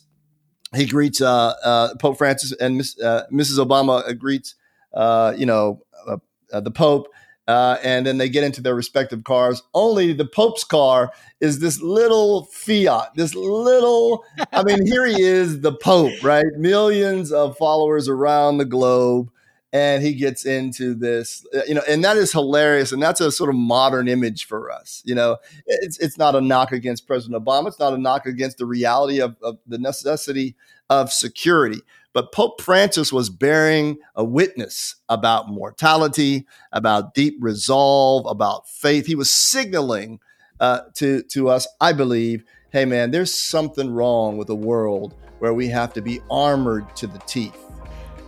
he 0.76 0.86
greets 0.86 1.22
uh, 1.22 1.54
uh, 1.64 1.96
Pope 1.96 2.18
Francis 2.18 2.54
and 2.54 2.78
Miss, 2.78 3.00
uh, 3.00 3.26
Mrs. 3.32 3.58
Obama 3.66 4.18
greets, 4.18 4.56
uh, 4.94 5.34
you 5.38 5.46
know, 5.46 5.82
uh, 6.08 6.18
uh, 6.54 6.62
the 6.62 6.72
Pope. 6.72 7.08
and 7.48 8.06
then 8.06 8.18
they 8.18 8.30
get 8.30 8.44
into 8.44 8.62
their 8.62 8.76
respective 8.76 9.24
cars. 9.24 9.62
Only 9.74 10.14
the 10.14 10.26
Pope's 10.26 10.64
car 10.64 11.12
is 11.40 11.60
this 11.60 11.82
little 11.82 12.46
Fiat, 12.46 13.16
this 13.16 13.36
little, 13.36 14.24
I 14.54 14.64
mean, 14.64 14.86
here 14.86 15.06
he 15.06 15.22
is, 15.22 15.62
the 15.62 15.74
Pope, 15.74 16.24
right? 16.24 16.46
Millions 16.58 17.32
of 17.32 17.58
followers 17.58 18.08
around 18.08 18.58
the 18.58 18.66
globe 18.66 19.30
and 19.74 20.04
he 20.04 20.14
gets 20.14 20.46
into 20.46 20.94
this 20.94 21.46
you 21.68 21.74
know 21.74 21.82
and 21.88 22.04
that 22.04 22.18
is 22.18 22.32
hilarious 22.32 22.92
and 22.92 23.02
that's 23.02 23.22
a 23.22 23.32
sort 23.32 23.50
of 23.50 23.56
modern 23.56 24.08
image 24.08 24.46
for 24.46 24.72
us 24.72 25.02
you 25.06 25.16
know? 25.16 25.38
It's 25.66 25.98
it's 26.00 26.18
not 26.18 26.36
a 26.36 26.42
knock 26.42 26.72
against 26.72 27.08
president 27.08 27.44
obama 27.44 27.68
it's 27.68 27.80
not 27.80 27.94
a 27.94 27.98
knock 27.98 28.26
against 28.26 28.58
the 28.58 28.66
reality 28.66 29.20
of, 29.22 29.36
of 29.42 29.58
the 29.68 29.78
necessity 29.78 30.56
of 30.90 31.12
security 31.12 31.82
but 32.14 32.32
pope 32.32 32.62
francis 32.62 33.14
was 33.14 33.30
bearing 33.30 33.98
a 34.16 34.24
witness 34.24 34.96
about 35.10 35.50
mortality 35.50 36.46
about 36.72 37.14
deep 37.14 37.38
resolve 37.40 38.26
about 38.26 38.68
faith. 38.68 39.06
He 39.06 39.16
was 39.16 39.34
signaling 39.34 40.20
uh, 40.60 40.82
to 40.96 41.24
to 41.24 41.50
us 41.50 41.68
i 41.80 41.92
believe 41.92 42.44
hey 42.72 42.86
man 42.86 43.12
there's 43.12 43.34
something 43.34 43.92
wrong 43.92 44.38
with 44.38 44.50
a 44.50 44.56
world 44.56 45.16
where 45.40 45.54
we 45.54 45.68
have 45.68 45.92
to 45.94 46.02
be 46.02 46.22
armored 46.30 46.96
to 46.96 47.08
the 47.08 47.18
teeth 47.20 47.58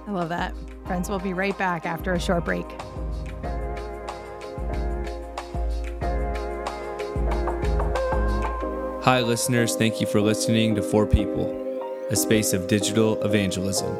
i 0.08 0.12
love 0.12 0.30
that 0.30 0.54
Friends, 0.86 1.10
we'll 1.10 1.20
be 1.20 1.34
right 1.34 1.58
back 1.58 1.86
after 1.86 2.14
a 2.14 2.20
short 2.20 2.44
break. 2.44 2.66
Hi, 9.04 9.22
listeners. 9.22 9.76
Thank 9.76 10.02
you 10.02 10.08
for 10.08 10.22
listening 10.22 10.76
to 10.76 10.82
For 10.82 11.06
People, 11.06 11.48
a 12.10 12.16
space 12.16 12.54
of 12.54 12.68
digital 12.68 13.22
evangelism. 13.24 13.96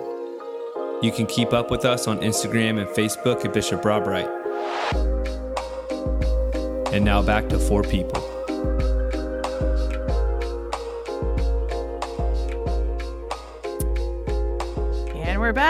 You 1.02 1.12
can 1.12 1.26
keep 1.26 1.54
up 1.54 1.72
with 1.72 1.86
us 1.86 2.08
on 2.08 2.20
Instagram 2.20 2.80
and 2.80 2.90
Facebook 2.90 3.44
at 3.46 3.54
Bishop 3.54 3.84
Rob 3.84 4.08
Wright. 4.08 4.30
And 6.94 7.04
now 7.04 7.22
back 7.22 7.50
to 7.50 7.60
For 7.60 7.82
People. 7.82 8.33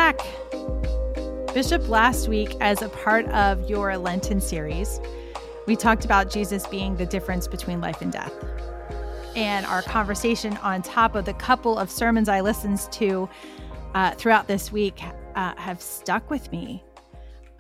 Back. 0.04 1.54
Bishop, 1.54 1.88
last 1.88 2.28
week, 2.28 2.54
as 2.60 2.82
a 2.82 2.90
part 2.90 3.26
of 3.28 3.70
your 3.70 3.98
Lenten 3.98 4.42
series, 4.42 5.00
we 5.66 5.78
talked 5.78 6.04
about 6.04 6.30
Jesus 6.30 6.68
being 6.68 6.98
the 6.98 7.06
difference 7.06 7.48
between 7.48 7.80
life 7.80 8.02
and 8.02 8.12
death. 8.12 8.34
And 9.38 9.66
our 9.66 9.82
conversation 9.82 10.58
on 10.58 10.82
top 10.82 11.16
of 11.16 11.24
the 11.24 11.34
couple 11.36 11.78
of 11.78 11.90
sermons 11.90 12.28
I 12.28 12.42
listened 12.42 12.80
to 12.92 13.30
uh, 13.96 14.12
throughout 14.16 14.50
this 14.50 14.74
week 14.74 15.02
uh, 15.36 15.56
have 15.56 15.82
stuck 15.82 16.30
with 16.30 16.52
me. 16.52 16.84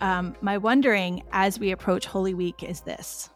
Um, 0.01 0.35
my 0.41 0.57
wondering 0.57 1.23
as 1.31 1.61
we 1.61 1.71
approach 1.71 2.05
Holy 2.05 2.33
Week 2.33 2.61
is 2.61 2.81
this 2.81 3.29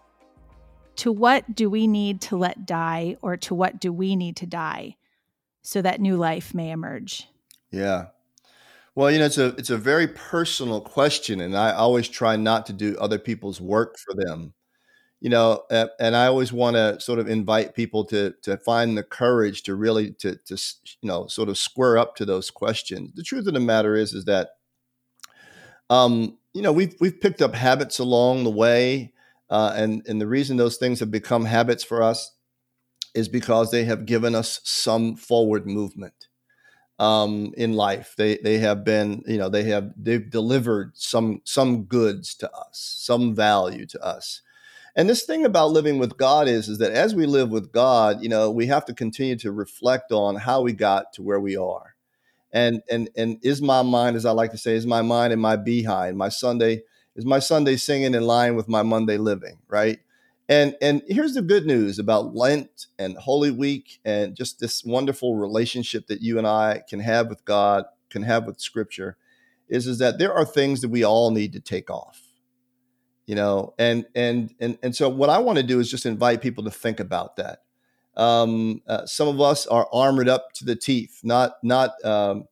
To 0.97 1.13
what 1.13 1.55
do 1.55 1.69
we 1.69 1.87
need 1.87 2.19
to 2.23 2.35
let 2.35 2.65
die, 2.65 3.15
or 3.21 3.37
to 3.37 3.55
what 3.55 3.79
do 3.79 3.93
we 3.93 4.17
need 4.17 4.35
to 4.35 4.45
die 4.45 4.97
so 5.61 5.81
that 5.81 6.01
new 6.01 6.17
life 6.17 6.53
may 6.53 6.71
emerge? 6.71 7.29
Yeah. 7.71 8.07
Well, 8.97 9.11
you 9.11 9.19
know, 9.19 9.25
it's 9.27 9.37
a 9.37 9.47
it's 9.57 9.69
a 9.69 9.77
very 9.77 10.07
personal 10.07 10.81
question, 10.81 11.39
and 11.41 11.55
I 11.55 11.71
always 11.73 12.09
try 12.09 12.35
not 12.35 12.65
to 12.67 12.73
do 12.73 12.97
other 12.97 13.19
people's 13.19 13.61
work 13.61 13.97
for 13.99 14.15
them. 14.15 14.55
you 15.21 15.29
know, 15.31 15.63
and 15.71 16.15
I 16.17 16.27
always 16.27 16.53
want 16.53 16.75
to 16.77 16.99
sort 17.01 17.19
of 17.19 17.29
invite 17.29 17.75
people 17.75 18.05
to 18.07 18.33
to 18.43 18.57
find 18.59 18.97
the 18.97 19.03
courage 19.03 19.63
to 19.65 19.75
really 19.75 20.13
to 20.21 20.37
to 20.47 20.57
you 21.01 21.09
know 21.09 21.27
sort 21.27 21.49
of 21.49 21.57
square 21.59 21.97
up 21.99 22.15
to 22.17 22.25
those 22.25 22.51
questions. 22.51 23.13
The 23.15 23.23
truth 23.23 23.47
of 23.47 23.53
the 23.55 23.61
matter 23.61 23.95
is 23.95 24.13
is 24.13 24.25
that, 24.25 24.51
um, 25.89 26.37
you 26.53 26.61
know, 26.61 26.71
we've 26.71 26.95
we've 26.99 27.19
picked 27.19 27.41
up 27.41 27.53
habits 27.55 27.99
along 27.99 28.43
the 28.43 28.49
way, 28.51 29.13
uh, 29.49 29.73
and 29.75 30.01
and 30.07 30.19
the 30.19 30.27
reason 30.27 30.57
those 30.57 30.77
things 30.77 30.99
have 30.99 31.11
become 31.11 31.45
habits 31.45 31.83
for 31.83 32.01
us 32.03 32.33
is 33.15 33.29
because 33.29 33.71
they 33.71 33.85
have 33.85 34.05
given 34.05 34.35
us 34.35 34.61
some 34.63 35.15
forward 35.15 35.67
movement 35.67 36.16
um, 36.99 37.53
in 37.57 37.73
life. 37.73 38.15
They 38.17 38.37
they 38.37 38.59
have 38.59 38.83
been 38.83 39.23
you 39.27 39.37
know 39.37 39.49
they 39.49 39.63
have 39.65 39.91
they've 39.97 40.29
delivered 40.29 40.93
some 40.95 41.41
some 41.45 41.83
goods 41.83 42.35
to 42.35 42.51
us, 42.51 42.95
some 42.99 43.35
value 43.35 43.85
to 43.87 44.03
us. 44.03 44.41
And 44.95 45.09
this 45.09 45.25
thing 45.25 45.45
about 45.45 45.71
living 45.71 45.99
with 45.99 46.17
God 46.17 46.47
is, 46.47 46.69
is 46.69 46.79
that 46.79 46.91
as 46.91 47.15
we 47.15 47.27
live 47.27 47.51
with 47.51 47.71
God, 47.71 48.21
you 48.23 48.29
know, 48.29 48.51
we 48.51 48.67
have 48.67 48.85
to 48.85 48.93
continue 48.93 49.37
to 49.37 49.51
reflect 49.51 50.11
on 50.11 50.35
how 50.37 50.61
we 50.61 50.73
got 50.73 51.13
to 51.13 51.23
where 51.23 51.39
we 51.39 51.57
are. 51.57 51.95
And 52.51 52.81
and 52.89 53.09
and 53.17 53.39
is 53.43 53.61
my 53.61 53.83
mind, 53.83 54.15
as 54.15 54.25
I 54.25 54.31
like 54.31 54.51
to 54.51 54.57
say, 54.57 54.75
is 54.75 54.87
my 54.87 55.01
mind 55.01 55.33
and 55.33 55.41
my 55.41 55.57
behind, 55.57 56.17
my 56.17 56.29
Sunday, 56.29 56.83
is 57.15 57.25
my 57.25 57.39
Sunday 57.39 57.77
singing 57.77 58.15
in 58.15 58.23
line 58.23 58.55
with 58.55 58.67
my 58.69 58.83
Monday 58.83 59.17
living, 59.17 59.59
right? 59.67 59.99
And 60.49 60.75
and 60.81 61.01
here's 61.07 61.33
the 61.33 61.41
good 61.41 61.65
news 61.65 61.99
about 61.99 62.33
Lent 62.33 62.87
and 62.97 63.17
Holy 63.17 63.51
Week 63.51 63.99
and 64.05 64.35
just 64.35 64.59
this 64.59 64.83
wonderful 64.83 65.35
relationship 65.35 66.07
that 66.07 66.21
you 66.21 66.37
and 66.37 66.47
I 66.47 66.83
can 66.89 67.01
have 67.01 67.27
with 67.27 67.43
God, 67.43 67.85
can 68.09 68.23
have 68.23 68.45
with 68.45 68.61
Scripture, 68.61 69.17
is 69.67 69.87
is 69.87 69.97
that 69.99 70.19
there 70.19 70.33
are 70.33 70.45
things 70.45 70.81
that 70.81 70.89
we 70.89 71.03
all 71.03 71.31
need 71.31 71.53
to 71.53 71.59
take 71.59 71.89
off 71.89 72.27
you 73.27 73.35
know 73.35 73.73
and 73.77 74.05
and 74.15 74.55
and 74.59 74.79
and 74.81 74.95
so 74.95 75.07
what 75.07 75.29
i 75.29 75.37
want 75.37 75.57
to 75.57 75.63
do 75.63 75.79
is 75.79 75.91
just 75.91 76.05
invite 76.05 76.41
people 76.41 76.63
to 76.63 76.71
think 76.71 76.99
about 76.99 77.35
that. 77.35 77.59
Um, 78.15 78.81
uh, 78.87 79.05
some 79.05 79.27
of 79.27 79.39
us 79.39 79.67
are 79.67 79.87
armored 79.93 80.27
up 80.27 80.51
to 80.53 80.65
the 80.65 80.75
teeth 80.75 81.19
not 81.23 81.57
not 81.61 82.03
um, 82.03 82.45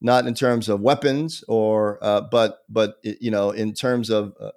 not 0.00 0.26
in 0.26 0.34
terms 0.34 0.68
of 0.68 0.80
weapons 0.80 1.44
or 1.46 1.98
uh, 2.02 2.22
but 2.22 2.64
but 2.68 2.96
you 3.04 3.30
know 3.30 3.50
in 3.50 3.72
terms 3.72 4.10
of 4.10 4.34
uh, 4.40 4.50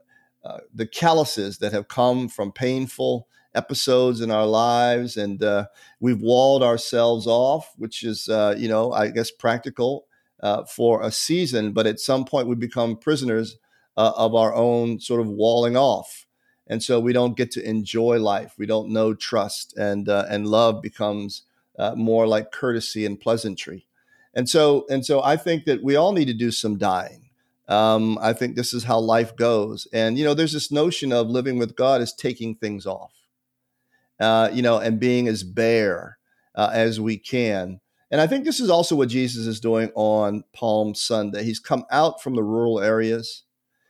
uh, 0.45 0.59
the 0.73 0.85
calluses 0.85 1.57
that 1.57 1.73
have 1.73 1.87
come 1.87 2.29
from 2.29 2.51
painful 2.51 3.27
episodes 3.53 4.21
in 4.21 4.31
our 4.31 4.45
lives 4.45 5.17
and 5.17 5.41
uh, 5.43 5.65
we've 5.99 6.21
walled 6.21 6.61
ourselves 6.61 7.25
off 7.25 7.73
which 7.77 8.03
is 8.03 8.29
uh, 8.29 8.53
you 8.57 8.67
know 8.67 8.91
i 8.91 9.09
guess 9.09 9.31
practical 9.31 10.05
for 10.69 11.01
a 11.01 11.11
season 11.11 11.71
but 11.71 11.87
at 11.87 11.99
some 11.99 12.23
point 12.23 12.47
we 12.47 12.55
become 12.55 12.95
prisoners 12.95 13.57
uh, 13.97 14.11
of 14.15 14.35
our 14.35 14.53
own 14.53 14.99
sort 14.99 15.21
of 15.21 15.27
walling 15.27 15.77
off. 15.77 16.25
And 16.67 16.81
so 16.81 16.99
we 16.99 17.13
don't 17.13 17.37
get 17.37 17.51
to 17.51 17.67
enjoy 17.67 18.19
life. 18.19 18.55
We 18.57 18.65
don't 18.65 18.89
know 18.89 19.13
trust, 19.13 19.77
and 19.77 20.09
uh, 20.09 20.25
and 20.29 20.47
love 20.47 20.81
becomes 20.81 21.43
uh, 21.77 21.93
more 21.95 22.25
like 22.25 22.51
courtesy 22.51 23.05
and 23.05 23.19
pleasantry. 23.19 23.85
And 24.33 24.49
so 24.49 24.85
and 24.89 25.05
so 25.05 25.21
I 25.21 25.37
think 25.37 25.65
that 25.65 25.83
we 25.83 25.95
all 25.95 26.11
need 26.11 26.25
to 26.25 26.33
do 26.33 26.51
some 26.51 26.77
dying. 26.77 27.24
Um, 27.67 28.19
I 28.21 28.33
think 28.33 28.55
this 28.55 28.73
is 28.73 28.83
how 28.83 28.99
life 28.99 29.35
goes. 29.35 29.87
And 29.91 30.17
you 30.17 30.23
know, 30.23 30.33
there's 30.33 30.53
this 30.53 30.71
notion 30.71 31.11
of 31.11 31.29
living 31.29 31.57
with 31.57 31.75
God 31.75 32.01
is 32.01 32.13
taking 32.13 32.55
things 32.55 32.85
off, 32.85 33.13
uh, 34.19 34.49
you 34.53 34.61
know, 34.61 34.77
and 34.77 34.99
being 34.99 35.27
as 35.27 35.43
bare 35.43 36.17
uh, 36.53 36.69
as 36.73 36.99
we 36.99 37.17
can. 37.17 37.79
And 38.11 38.21
I 38.21 38.27
think 38.27 38.45
this 38.45 38.59
is 38.59 38.69
also 38.69 38.95
what 38.95 39.09
Jesus 39.09 39.47
is 39.47 39.59
doing 39.59 39.91
on 39.95 40.43
Palm 40.53 40.93
Sunday. 40.93 41.43
He's 41.43 41.59
come 41.59 41.85
out 41.91 42.21
from 42.21 42.35
the 42.35 42.43
rural 42.43 42.79
areas. 42.79 43.43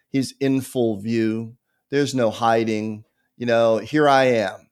He's 0.09 0.33
in 0.39 0.61
full 0.61 0.99
view. 0.99 1.57
There's 1.89 2.15
no 2.15 2.31
hiding. 2.31 3.03
You 3.37 3.45
know, 3.45 3.77
here 3.77 4.07
I 4.07 4.23
am. 4.25 4.69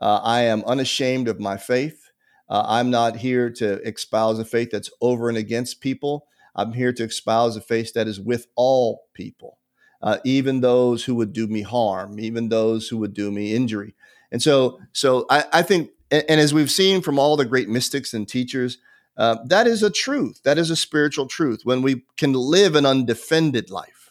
Uh, 0.00 0.20
I 0.22 0.42
am 0.42 0.62
unashamed 0.64 1.28
of 1.28 1.40
my 1.40 1.56
faith. 1.56 2.10
Uh, 2.48 2.64
I'm 2.66 2.90
not 2.90 3.16
here 3.16 3.50
to 3.50 3.82
espouse 3.82 4.38
a 4.38 4.44
faith 4.44 4.70
that's 4.70 4.90
over 5.00 5.28
and 5.28 5.38
against 5.38 5.80
people. 5.80 6.26
I'm 6.54 6.72
here 6.72 6.92
to 6.92 7.04
espouse 7.04 7.56
a 7.56 7.60
faith 7.60 7.94
that 7.94 8.08
is 8.08 8.20
with 8.20 8.46
all 8.54 9.06
people, 9.14 9.58
uh, 10.02 10.18
even 10.24 10.60
those 10.60 11.04
who 11.04 11.14
would 11.16 11.32
do 11.32 11.46
me 11.46 11.62
harm, 11.62 12.20
even 12.20 12.48
those 12.48 12.88
who 12.88 12.98
would 12.98 13.14
do 13.14 13.30
me 13.30 13.54
injury. 13.54 13.94
And 14.30 14.42
so, 14.42 14.80
so 14.92 15.26
I, 15.30 15.44
I 15.52 15.62
think, 15.62 15.90
and, 16.10 16.24
and, 16.28 16.40
as 16.40 16.52
we've 16.52 16.70
seen 16.70 17.02
from 17.02 17.18
all 17.18 17.36
the 17.36 17.44
great 17.44 17.68
mystics 17.68 18.14
and 18.14 18.28
teachers, 18.28 18.78
uh, 19.16 19.36
that 19.46 19.66
is 19.66 19.82
a 19.82 19.90
truth. 19.90 20.40
That 20.44 20.58
is 20.58 20.70
a 20.70 20.76
spiritual 20.76 21.26
truth. 21.26 21.60
When 21.64 21.82
we 21.82 22.04
can 22.16 22.32
live 22.32 22.74
an 22.74 22.84
undefended 22.84 23.70
life, 23.70 24.10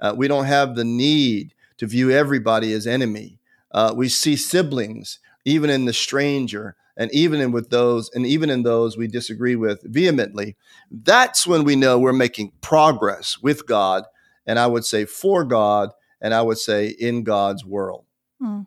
uh, 0.00 0.14
we 0.16 0.28
don't 0.28 0.44
have 0.44 0.76
the 0.76 0.84
need 0.84 1.54
to 1.78 1.86
view 1.86 2.10
everybody 2.10 2.72
as 2.72 2.86
enemy. 2.86 3.38
Uh, 3.72 3.92
we 3.96 4.08
see 4.08 4.36
siblings, 4.36 5.18
even 5.44 5.68
in 5.68 5.84
the 5.84 5.92
stranger, 5.92 6.76
and 6.96 7.12
even 7.12 7.40
in 7.40 7.52
with 7.52 7.70
those, 7.70 8.10
and 8.14 8.26
even 8.26 8.50
in 8.50 8.62
those 8.62 8.96
we 8.96 9.06
disagree 9.06 9.56
with 9.56 9.82
vehemently. 9.84 10.56
That's 10.90 11.46
when 11.46 11.64
we 11.64 11.76
know 11.76 11.98
we're 11.98 12.12
making 12.12 12.52
progress 12.60 13.38
with 13.40 13.66
God, 13.66 14.04
and 14.46 14.58
I 14.58 14.66
would 14.66 14.84
say 14.84 15.04
for 15.04 15.44
God, 15.44 15.90
and 16.20 16.32
I 16.32 16.42
would 16.42 16.58
say 16.58 16.88
in 16.88 17.22
God's 17.22 17.64
world. 17.64 18.04
Hmm. 18.40 18.62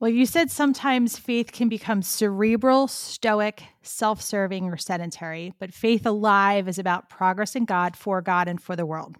Well, 0.00 0.10
you 0.10 0.26
said 0.26 0.50
sometimes 0.50 1.18
faith 1.18 1.52
can 1.52 1.68
become 1.68 2.02
cerebral, 2.02 2.88
stoic, 2.88 3.62
self 3.82 4.20
serving, 4.20 4.66
or 4.66 4.76
sedentary, 4.76 5.54
but 5.58 5.72
faith 5.72 6.04
alive 6.04 6.68
is 6.68 6.78
about 6.78 7.08
progress 7.08 7.56
in 7.56 7.64
God, 7.64 7.96
for 7.96 8.20
God, 8.20 8.48
and 8.48 8.60
for 8.60 8.76
the 8.76 8.84
world 8.84 9.16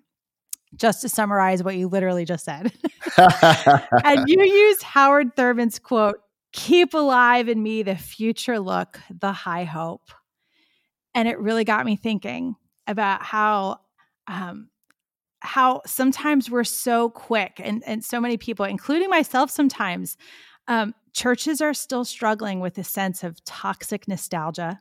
just 0.76 1.02
to 1.02 1.08
summarize 1.08 1.62
what 1.62 1.76
you 1.76 1.88
literally 1.88 2.24
just 2.24 2.44
said. 2.44 2.72
and 3.16 4.28
you 4.28 4.42
used 4.42 4.82
Howard 4.82 5.36
Thurman's 5.36 5.78
quote, 5.78 6.20
keep 6.54 6.94
alive 6.94 7.49
in 7.49 7.61
me 7.62 7.82
the 7.82 7.96
future 7.96 8.61
look, 8.61 9.00
the 9.11 9.32
high 9.32 9.64
hope. 9.64 10.08
And 11.12 11.28
it 11.28 11.38
really 11.38 11.64
got 11.64 11.84
me 11.84 11.96
thinking 11.96 12.54
about 12.87 13.23
how 13.23 13.80
um, 14.26 14.70
how 15.40 15.82
sometimes 15.84 16.50
we're 16.50 16.64
so 16.64 17.11
quick 17.11 17.61
and, 17.62 17.82
and 17.87 18.02
so 18.02 18.18
many 18.18 18.38
people, 18.38 18.64
including 18.64 19.11
myself 19.11 19.50
sometimes, 19.50 20.16
um, 20.68 20.94
churches 21.12 21.61
are 21.61 21.75
still 21.75 22.04
struggling 22.04 22.61
with 22.61 22.78
a 22.78 22.84
sense 22.84 23.23
of 23.23 23.44
toxic 23.44 24.08
nostalgia 24.08 24.80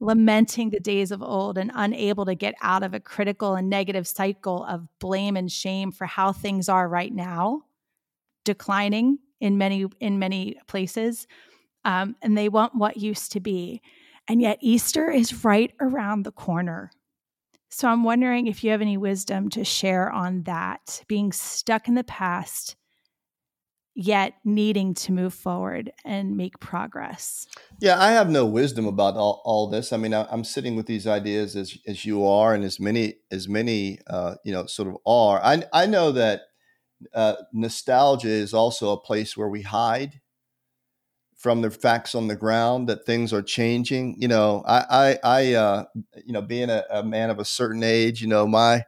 lamenting 0.00 0.70
the 0.70 0.80
days 0.80 1.12
of 1.12 1.22
old 1.22 1.56
and 1.56 1.70
unable 1.74 2.24
to 2.26 2.34
get 2.34 2.54
out 2.60 2.82
of 2.82 2.94
a 2.94 3.00
critical 3.00 3.54
and 3.54 3.70
negative 3.70 4.06
cycle 4.06 4.64
of 4.64 4.86
blame 4.98 5.36
and 5.36 5.50
shame 5.50 5.92
for 5.92 6.06
how 6.06 6.32
things 6.32 6.68
are 6.68 6.88
right 6.88 7.14
now 7.14 7.62
declining 8.44 9.18
in 9.40 9.58
many 9.58 9.86
in 10.00 10.18
many 10.18 10.56
places 10.66 11.26
um, 11.84 12.16
and 12.22 12.36
they 12.36 12.48
want 12.48 12.74
what 12.74 12.96
used 12.96 13.32
to 13.32 13.40
be 13.40 13.80
and 14.28 14.40
yet 14.40 14.58
easter 14.60 15.10
is 15.10 15.44
right 15.44 15.72
around 15.80 16.22
the 16.22 16.32
corner 16.32 16.90
so 17.70 17.88
i'm 17.88 18.04
wondering 18.04 18.46
if 18.46 18.62
you 18.62 18.70
have 18.70 18.82
any 18.82 18.96
wisdom 18.96 19.48
to 19.48 19.64
share 19.64 20.10
on 20.10 20.42
that 20.44 21.02
being 21.08 21.32
stuck 21.32 21.88
in 21.88 21.94
the 21.94 22.04
past 22.04 22.76
yet 23.96 24.34
needing 24.44 24.92
to 24.92 25.10
move 25.10 25.32
forward 25.32 25.90
and 26.04 26.36
make 26.36 26.60
progress. 26.60 27.46
Yeah, 27.80 27.98
I 27.98 28.10
have 28.10 28.28
no 28.28 28.44
wisdom 28.44 28.86
about 28.86 29.16
all, 29.16 29.40
all 29.44 29.68
this. 29.68 29.90
I 29.90 29.96
mean, 29.96 30.12
I, 30.12 30.30
am 30.30 30.44
sitting 30.44 30.76
with 30.76 30.86
these 30.86 31.06
ideas 31.06 31.56
as 31.56 31.76
as 31.86 32.04
you 32.04 32.26
are, 32.26 32.54
and 32.54 32.62
as 32.62 32.78
many 32.78 33.14
as 33.32 33.48
many 33.48 33.98
uh, 34.06 34.34
you 34.44 34.52
know 34.52 34.66
sort 34.66 34.88
of 34.88 34.98
are. 35.06 35.40
I 35.42 35.64
I 35.72 35.86
know 35.86 36.12
that 36.12 36.42
uh, 37.14 37.36
nostalgia 37.52 38.28
is 38.28 38.54
also 38.54 38.92
a 38.92 39.00
place 39.00 39.36
where 39.36 39.48
we 39.48 39.62
hide 39.62 40.20
from 41.36 41.60
the 41.60 41.70
facts 41.70 42.14
on 42.14 42.28
the 42.28 42.36
ground 42.36 42.88
that 42.88 43.04
things 43.04 43.32
are 43.32 43.42
changing. 43.42 44.16
You 44.20 44.28
know, 44.28 44.62
I 44.66 45.18
I, 45.22 45.40
I 45.40 45.52
uh, 45.54 45.84
you 46.24 46.32
know 46.32 46.42
being 46.42 46.70
a, 46.70 46.84
a 46.90 47.02
man 47.02 47.30
of 47.30 47.38
a 47.38 47.44
certain 47.44 47.82
age, 47.82 48.22
you 48.22 48.28
know 48.28 48.46
my 48.46 48.84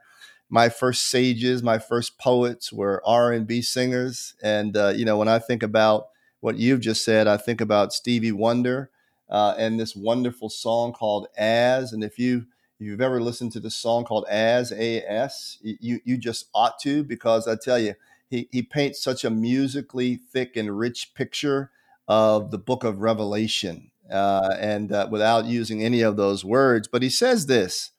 my 0.51 0.69
first 0.71 1.11
sages, 1.11 1.63
my 1.63 1.79
first 1.79 2.19
poets 2.19 2.73
were 2.73 3.03
R 3.07 3.33
and 3.33 3.47
B 3.47 3.63
singers, 3.63 4.35
and 4.43 4.77
uh, 4.77 4.89
you 4.91 5.05
know 5.05 5.19
when 5.19 5.29
I 5.29 5.39
think 5.39 5.63
about 5.63 6.09
what 6.41 6.59
you've 6.59 6.81
just 6.81 7.05
said, 7.05 7.27
I 7.29 7.37
think 7.37 7.61
about 7.61 7.93
Stevie 7.93 8.33
Wonder 8.33 8.91
uh, 9.29 9.55
and 9.59 9.79
this 9.79 9.97
wonderful 9.97 10.51
song 10.51 10.93
called 10.93 11.29
"As." 11.39 11.93
And 11.93 12.05
if 12.05 12.19
you 12.19 12.47
you've 12.79 13.01
ever 13.01 13.21
listened 13.21 13.53
to 13.53 13.61
the 13.61 13.71
song 13.71 14.05
called 14.05 14.27
"As," 14.29 14.73
A 14.73 15.03
S, 15.03 15.59
you 15.63 16.01
you 16.05 16.17
just 16.17 16.47
ought 16.55 16.79
to 16.81 17.05
because 17.05 17.49
I 17.49 17.57
tell 17.57 17.79
you, 17.79 17.95
he 18.29 18.49
he 18.51 18.63
paints 18.63 19.03
such 19.03 19.25
a 19.25 19.31
musically 19.31 20.17
thick 20.17 20.57
and 20.57 20.79
rich 20.79 21.13
picture 21.15 21.71
of 22.07 22.51
the 22.51 22.59
Book 22.59 22.85
of 22.85 23.01
Revelation, 23.01 23.91
uh, 24.11 24.57
and 24.59 24.93
uh, 24.93 25.09
without 25.11 25.45
using 25.45 25.83
any 25.83 26.03
of 26.03 26.17
those 26.17 26.45
words. 26.45 26.89
But 26.89 27.03
he 27.03 27.11
says 27.11 27.47
this. 27.47 27.91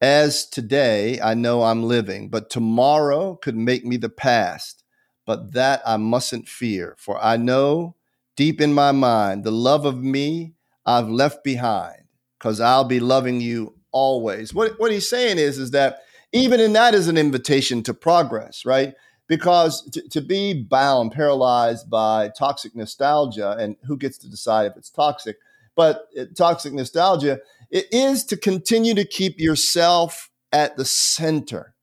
As 0.00 0.44
today 0.44 1.18
I 1.20 1.32
know 1.32 1.62
I'm 1.62 1.84
living, 1.84 2.28
but 2.28 2.50
tomorrow 2.50 3.36
could 3.36 3.56
make 3.56 3.86
me 3.86 3.96
the 3.96 4.10
past. 4.10 4.82
But 5.24 5.52
that 5.52 5.80
I 5.86 5.96
mustn't 5.96 6.46
fear, 6.48 6.94
for 6.98 7.22
I 7.24 7.38
know 7.38 7.94
deep 8.36 8.60
in 8.60 8.74
my 8.74 8.92
mind 8.92 9.44
the 9.44 9.52
love 9.52 9.86
of 9.86 10.02
me 10.02 10.54
I've 10.84 11.08
left 11.08 11.42
behind, 11.42 12.02
because 12.38 12.60
I'll 12.60 12.84
be 12.84 13.00
loving 13.00 13.40
you 13.40 13.73
always. 13.94 14.52
What, 14.52 14.78
what 14.78 14.92
he's 14.92 15.08
saying 15.08 15.38
is, 15.38 15.58
is 15.58 15.70
that 15.70 16.00
even 16.32 16.60
in 16.60 16.74
that 16.74 16.94
is 16.94 17.08
an 17.08 17.16
invitation 17.16 17.82
to 17.84 17.94
progress, 17.94 18.66
right? 18.66 18.92
because 19.28 19.82
to, 19.90 20.08
to 20.10 20.20
be 20.20 20.54
bound, 20.62 21.12
paralyzed 21.12 21.88
by 21.88 22.30
toxic 22.36 22.74
nostalgia, 22.74 23.56
and 23.58 23.76
who 23.86 23.96
gets 23.96 24.18
to 24.18 24.30
decide 24.30 24.66
if 24.66 24.76
it's 24.76 24.90
toxic? 24.90 25.36
But 25.76 26.06
it, 26.12 26.36
toxic 26.36 26.72
nostalgia, 26.72 27.40
it 27.70 27.86
is 27.90 28.24
to 28.26 28.36
continue 28.36 28.94
to 28.94 29.04
keep 29.04 29.40
yourself 29.40 30.30
at 30.52 30.76
the 30.76 30.84
center. 30.84 31.74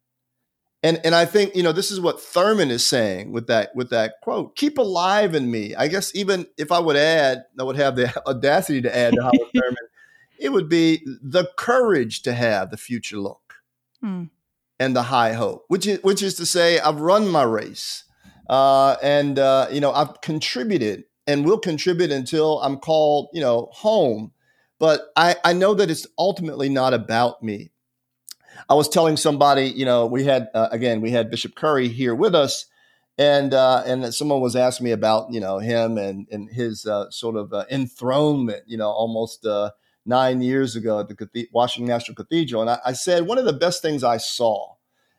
And, 0.84 1.00
and 1.04 1.14
I 1.14 1.26
think 1.26 1.56
you 1.56 1.62
know 1.62 1.74
this 1.74 1.92
is 1.92 2.00
what 2.00 2.20
Thurman 2.20 2.72
is 2.72 2.86
saying 2.86 3.32
with 3.32 3.48
that 3.48 3.76
with 3.76 3.92
that 3.92 4.16
quote. 4.24 4.56
Keep 4.56 4.80
alive 4.80 5.36
in 5.36 5.52
me. 5.52 5.76
I 5.76 5.88
guess 5.88 6.16
even 6.16 6.48
if 6.58 6.72
I 6.72 6.80
would 6.80 6.96
add, 6.96 7.44
I 7.60 7.64
would 7.64 7.76
have 7.76 7.96
the 7.96 8.12
audacity 8.28 8.82
to 8.82 8.96
add 8.96 9.14
to 9.14 9.22
Howard 9.22 9.36
Thurman. 9.56 9.78
It 10.42 10.52
would 10.52 10.68
be 10.68 11.06
the 11.06 11.50
courage 11.58 12.24
to 12.24 12.34
have 12.34 12.72
the 12.72 12.78
future 12.78 13.18
look. 13.18 13.56
Hmm 14.02 14.26
and 14.82 14.96
the 14.96 15.04
high 15.04 15.34
hope, 15.34 15.66
which 15.68 15.86
is 15.86 16.02
which 16.02 16.24
is 16.24 16.34
to 16.34 16.46
say, 16.46 16.80
I've 16.80 17.02
run 17.02 17.28
my 17.28 17.44
race, 17.44 18.04
uh, 18.50 18.96
and 19.04 19.38
uh, 19.38 19.68
you 19.72 19.80
know 19.80 19.92
I've 19.92 20.22
contributed 20.22 21.04
and 21.28 21.46
will 21.46 21.60
contribute 21.60 22.12
until 22.12 22.60
I'm 22.62 22.78
called, 22.78 23.30
you 23.32 23.42
know, 23.42 23.70
home. 23.72 24.32
But 24.80 25.12
I, 25.16 25.36
I 25.46 25.54
know 25.54 25.76
that 25.76 25.92
it's 25.92 26.08
ultimately 26.18 26.68
not 26.68 26.96
about 26.96 27.44
me. 27.44 27.72
I 28.68 28.74
was 28.74 28.90
telling 28.90 29.18
somebody, 29.18 29.68
you 29.68 29.86
know, 29.86 30.08
we 30.08 30.24
had 30.24 30.48
uh, 30.56 30.70
again 30.72 31.00
we 31.00 31.12
had 31.12 31.30
Bishop 31.30 31.54
Curry 31.54 31.88
here 31.88 32.16
with 32.16 32.34
us, 32.34 32.66
and 33.20 33.54
uh, 33.54 33.84
and 33.86 34.12
someone 34.12 34.42
was 34.42 34.56
asking 34.56 34.86
me 34.86 34.92
about 34.94 35.32
you 35.32 35.40
know 35.40 35.60
him 35.60 36.00
and 36.00 36.28
and 36.32 36.50
his 36.50 36.88
uh, 36.88 37.12
sort 37.12 37.36
of 37.36 37.54
uh, 37.54 37.66
enthronement, 37.70 38.64
you 38.66 38.78
know, 38.78 38.90
almost 38.90 39.46
uh, 39.46 39.70
nine 40.06 40.42
years 40.42 40.76
ago 40.76 41.00
at 41.00 41.08
the 41.08 41.48
Washington 41.52 41.88
National 41.90 42.16
Cathedral. 42.16 42.62
And 42.62 42.72
I, 42.72 42.80
I, 42.86 42.94
said 42.94 43.28
one 43.28 43.38
of 43.38 43.46
the 43.46 43.54
best 43.54 43.82
things 43.82 44.04
I 44.04 44.18
saw 44.18 44.76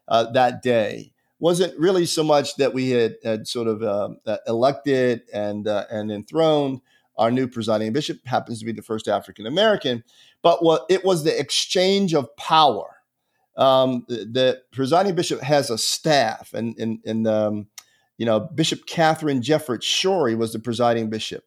uh, 0.09 0.31
that 0.33 0.62
day 0.62 1.12
wasn't 1.39 1.79
really 1.79 2.07
so 2.07 2.23
much 2.25 2.57
that 2.57 2.75
we 2.75 2.91
had, 2.91 3.17
had 3.25 3.47
sort 3.47 3.69
of 3.69 3.83
um, 3.83 4.19
uh, 4.27 4.39
elected 4.47 5.23
and, 5.33 5.67
uh, 5.67 5.85
and 5.91 6.11
enthroned 6.11 6.81
our 7.17 7.31
new 7.31 7.47
presiding 7.47 7.93
bishop, 7.93 8.19
happens 8.27 8.59
to 8.59 8.65
be 8.65 8.73
the 8.73 8.83
first 8.83 9.07
African 9.07 9.47
American, 9.47 10.03
but 10.43 10.65
what 10.65 10.87
it 10.89 11.05
was 11.05 11.25
the 11.25 11.39
exchange 11.39 12.15
of 12.15 12.35
power. 12.37 12.97
Um, 13.57 14.07
the, 14.09 14.25
the, 14.25 14.62
presiding 14.73 15.15
bishop 15.15 15.43
has 15.43 15.69
a 15.69 15.77
staff, 15.77 16.55
and, 16.55 16.77
and, 16.79 17.01
and 17.05 17.27
um, 17.29 17.67
you 18.17 18.25
know, 18.25 18.41
Bishop 18.41 18.87
Katharine 18.87 19.43
Jefferts 19.43 19.87
Schori 19.87 20.37
was 20.37 20.53
the 20.53 20.59
presiding 20.59 21.11
bishop. 21.11 21.45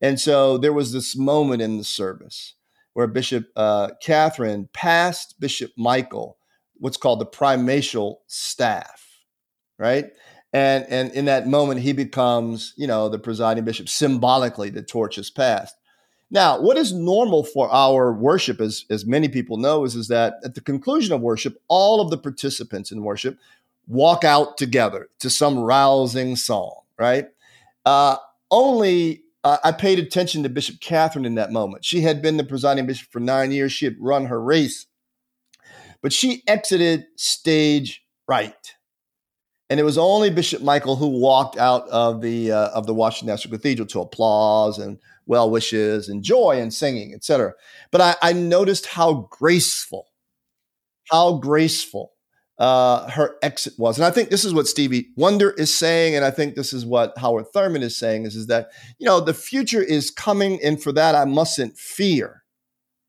And 0.00 0.20
so 0.20 0.56
there 0.58 0.72
was 0.72 0.92
this 0.92 1.16
moment 1.16 1.62
in 1.62 1.78
the 1.78 1.84
service 1.84 2.54
where 2.94 3.06
Bishop 3.06 3.46
uh, 3.56 3.90
Katharine 4.02 4.68
passed 4.72 5.40
Bishop 5.40 5.72
Michael 5.76 6.36
what's 6.82 6.96
called 6.96 7.20
the 7.20 7.26
primatial 7.26 8.16
staff, 8.26 9.20
right? 9.78 10.06
And 10.52 10.84
and 10.90 11.12
in 11.12 11.26
that 11.26 11.46
moment, 11.46 11.80
he 11.80 11.92
becomes, 11.92 12.74
you 12.76 12.88
know, 12.88 13.08
the 13.08 13.20
presiding 13.20 13.64
bishop. 13.64 13.88
Symbolically, 13.88 14.68
the 14.68 14.82
torch 14.82 15.16
is 15.16 15.30
passed. 15.30 15.76
Now, 16.30 16.60
what 16.60 16.76
is 16.76 16.92
normal 16.92 17.44
for 17.44 17.70
our 17.70 18.12
worship, 18.12 18.60
as, 18.60 18.84
as 18.90 19.04
many 19.04 19.28
people 19.28 19.58
know, 19.58 19.84
is, 19.84 19.94
is 19.94 20.08
that 20.08 20.36
at 20.44 20.54
the 20.54 20.62
conclusion 20.62 21.14
of 21.14 21.20
worship, 21.20 21.60
all 21.68 22.00
of 22.00 22.10
the 22.10 22.18
participants 22.18 22.90
in 22.90 23.02
worship 23.02 23.38
walk 23.86 24.24
out 24.24 24.56
together 24.56 25.08
to 25.20 25.30
some 25.30 25.58
rousing 25.58 26.34
song, 26.34 26.80
right? 26.98 27.28
Uh, 27.84 28.16
only 28.50 29.21
uh, 29.44 29.58
I 29.64 29.72
paid 29.72 29.98
attention 29.98 30.42
to 30.42 30.48
Bishop 30.48 30.80
Katharine 30.80 31.24
in 31.24 31.34
that 31.34 31.52
moment. 31.52 31.84
She 31.84 32.02
had 32.02 32.22
been 32.22 32.36
the 32.36 32.44
presiding 32.44 32.86
bishop 32.86 33.10
for 33.10 33.20
nine 33.20 33.50
years. 33.50 33.72
She 33.72 33.84
had 33.84 33.96
run 33.98 34.26
her 34.26 34.40
race, 34.40 34.86
but 36.00 36.12
she 36.12 36.42
exited 36.46 37.06
stage 37.16 38.04
right. 38.28 38.74
And 39.68 39.80
it 39.80 39.84
was 39.84 39.98
only 39.98 40.30
Bishop 40.30 40.62
Michael 40.62 40.96
who 40.96 41.08
walked 41.08 41.56
out 41.56 41.88
of 41.88 42.20
the 42.20 42.52
uh, 42.52 42.68
of 42.68 42.86
the 42.86 42.94
Washington 42.94 43.32
National 43.32 43.56
Cathedral 43.56 43.88
to 43.88 44.00
applause 44.00 44.78
and 44.78 44.98
well 45.26 45.50
wishes 45.50 46.08
and 46.08 46.22
joy 46.22 46.60
and 46.60 46.72
singing, 46.72 47.14
etc. 47.14 47.54
But 47.90 48.00
I, 48.00 48.16
I 48.20 48.32
noticed 48.34 48.86
how 48.86 49.28
graceful, 49.30 50.08
how 51.10 51.38
graceful 51.38 52.11
uh, 52.58 53.08
her 53.10 53.36
exit 53.42 53.74
was. 53.78 53.98
And 53.98 54.04
I 54.04 54.10
think 54.10 54.30
this 54.30 54.44
is 54.44 54.54
what 54.54 54.68
Stevie 54.68 55.08
Wonder 55.16 55.50
is 55.50 55.74
saying, 55.74 56.14
and 56.14 56.24
I 56.24 56.30
think 56.30 56.54
this 56.54 56.72
is 56.72 56.86
what 56.86 57.16
Howard 57.18 57.46
Thurman 57.52 57.82
is 57.82 57.96
saying 57.96 58.26
is, 58.26 58.36
is 58.36 58.46
that, 58.46 58.70
you 58.98 59.06
know, 59.06 59.20
the 59.20 59.34
future 59.34 59.82
is 59.82 60.10
coming, 60.10 60.62
and 60.62 60.82
for 60.82 60.92
that 60.92 61.14
I 61.14 61.24
mustn't 61.24 61.78
fear, 61.78 62.44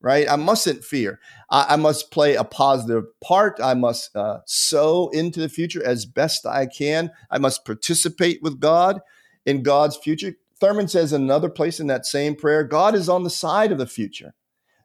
right? 0.00 0.28
I 0.28 0.36
mustn't 0.36 0.84
fear. 0.84 1.20
I, 1.50 1.66
I 1.70 1.76
must 1.76 2.10
play 2.10 2.34
a 2.34 2.44
positive 2.44 3.04
part. 3.20 3.60
I 3.62 3.74
must 3.74 4.14
uh, 4.16 4.38
sow 4.46 5.08
into 5.10 5.40
the 5.40 5.48
future 5.48 5.84
as 5.84 6.06
best 6.06 6.46
I 6.46 6.66
can. 6.66 7.10
I 7.30 7.38
must 7.38 7.64
participate 7.64 8.40
with 8.42 8.60
God 8.60 9.00
in 9.46 9.62
God's 9.62 9.96
future. 9.96 10.34
Thurman 10.58 10.88
says 10.88 11.12
another 11.12 11.50
place 11.50 11.80
in 11.80 11.88
that 11.88 12.06
same 12.06 12.34
prayer, 12.34 12.64
God 12.64 12.94
is 12.94 13.08
on 13.08 13.22
the 13.22 13.30
side 13.30 13.72
of 13.72 13.78
the 13.78 13.86
future. 13.86 14.34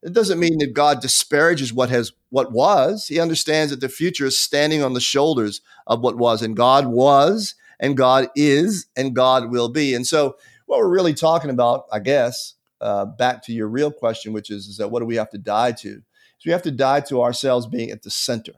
It 0.02 0.14
doesn't 0.14 0.40
mean 0.40 0.60
that 0.60 0.74
God 0.74 1.02
disparages 1.02 1.74
what 1.74 1.90
has 1.90 2.14
what 2.30 2.52
was. 2.52 3.08
He 3.08 3.20
understands 3.20 3.72
that 3.72 3.82
the 3.82 3.90
future 3.90 4.26
is 4.26 4.40
standing 4.40 4.82
on 4.82 4.94
the 4.94 5.02
shoulders 5.02 5.62
of 5.88 6.02
what 6.02 6.18
was, 6.18 6.42
and 6.42 6.56
God 6.56 6.88
was, 6.88 7.56
and 7.80 7.98
God 7.98 8.30
is, 8.36 8.88
and 8.96 9.16
God 9.16 9.52
will 9.52 9.70
be. 9.70 9.94
And 9.94 10.08
so, 10.08 10.38
what 10.68 10.80
we're 10.80 10.90
really 10.90 11.14
talking 11.14 11.50
about, 11.50 11.86
I 11.92 12.00
guess, 12.00 12.54
uh, 12.82 13.06
back 13.06 13.44
to 13.44 13.54
your 13.54 13.68
real 13.68 13.92
question, 13.92 14.34
which 14.34 14.50
is, 14.50 14.68
is 14.68 14.78
that 14.78 14.90
what 14.90 15.00
do 15.00 15.06
we 15.06 15.16
have 15.16 15.32
to 15.32 15.38
die 15.38 15.72
to? 15.74 16.02
So 16.38 16.46
we 16.46 16.52
have 16.52 16.62
to 16.64 16.72
die 16.72 17.02
to 17.02 17.22
ourselves 17.22 17.68
being 17.68 17.92
at 17.92 18.04
the 18.04 18.12
center 18.12 18.54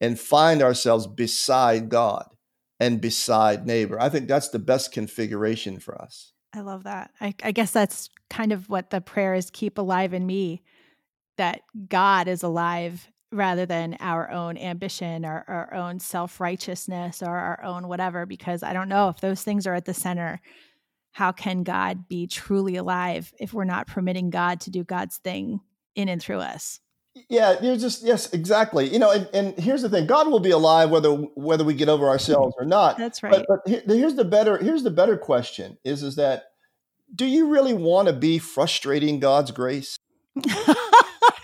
and 0.00 0.18
find 0.18 0.62
ourselves 0.62 1.06
beside 1.06 1.88
God 1.88 2.26
and 2.80 3.00
beside 3.00 3.66
neighbor. 3.66 4.00
I 4.00 4.08
think 4.08 4.26
that's 4.26 4.48
the 4.48 4.58
best 4.58 4.90
configuration 4.90 5.78
for 5.78 6.00
us. 6.00 6.32
I 6.52 6.60
love 6.60 6.84
that. 6.84 7.12
I, 7.20 7.34
I, 7.44 7.52
guess 7.52 7.70
that's 7.70 8.10
kind 8.28 8.52
of 8.52 8.68
what 8.68 8.90
the 8.90 9.00
prayer 9.00 9.34
is 9.34 9.50
keep 9.50 9.78
alive 9.78 10.12
in 10.12 10.26
me 10.26 10.62
that 11.36 11.60
God 11.88 12.26
is 12.26 12.42
alive 12.42 13.08
rather 13.32 13.66
than 13.66 13.96
our 14.00 14.30
own 14.30 14.58
ambition 14.58 15.24
or 15.24 15.44
our 15.46 15.74
own 15.74 16.00
self 16.00 16.40
righteousness 16.40 17.22
or 17.22 17.36
our 17.36 17.62
own 17.62 17.86
whatever, 17.86 18.26
because 18.26 18.62
I 18.62 18.72
don't 18.72 18.88
know 18.88 19.08
if 19.08 19.20
those 19.20 19.42
things 19.42 19.66
are 19.66 19.74
at 19.74 19.84
the 19.84 19.94
center. 19.94 20.40
How 21.12 21.32
can 21.32 21.62
God 21.62 22.08
be 22.08 22.26
truly 22.26 22.76
alive 22.76 23.32
if 23.38 23.52
we're 23.52 23.64
not 23.64 23.86
permitting 23.86 24.30
God 24.30 24.60
to 24.62 24.70
do 24.70 24.84
God's 24.84 25.18
thing 25.18 25.60
in 25.94 26.08
and 26.08 26.20
through 26.20 26.40
us? 26.40 26.80
Yeah, 27.28 27.60
you're 27.60 27.76
just 27.76 28.02
yes, 28.02 28.32
exactly. 28.32 28.88
You 28.88 28.98
know, 28.98 29.10
and, 29.10 29.28
and 29.34 29.58
here's 29.58 29.82
the 29.82 29.88
thing: 29.88 30.06
God 30.06 30.28
will 30.28 30.40
be 30.40 30.50
alive 30.50 30.90
whether 30.90 31.12
whether 31.12 31.64
we 31.64 31.74
get 31.74 31.88
over 31.88 32.08
ourselves 32.08 32.54
or 32.58 32.64
not. 32.64 32.98
That's 32.98 33.22
right. 33.22 33.44
But, 33.48 33.60
but 33.64 33.96
here's 33.96 34.14
the 34.14 34.24
better 34.24 34.58
here's 34.58 34.84
the 34.84 34.92
better 34.92 35.16
question: 35.16 35.76
is 35.84 36.04
is 36.04 36.16
that 36.16 36.44
do 37.14 37.26
you 37.26 37.48
really 37.48 37.74
want 37.74 38.06
to 38.06 38.14
be 38.14 38.38
frustrating 38.38 39.18
God's 39.18 39.50
grace? 39.50 39.96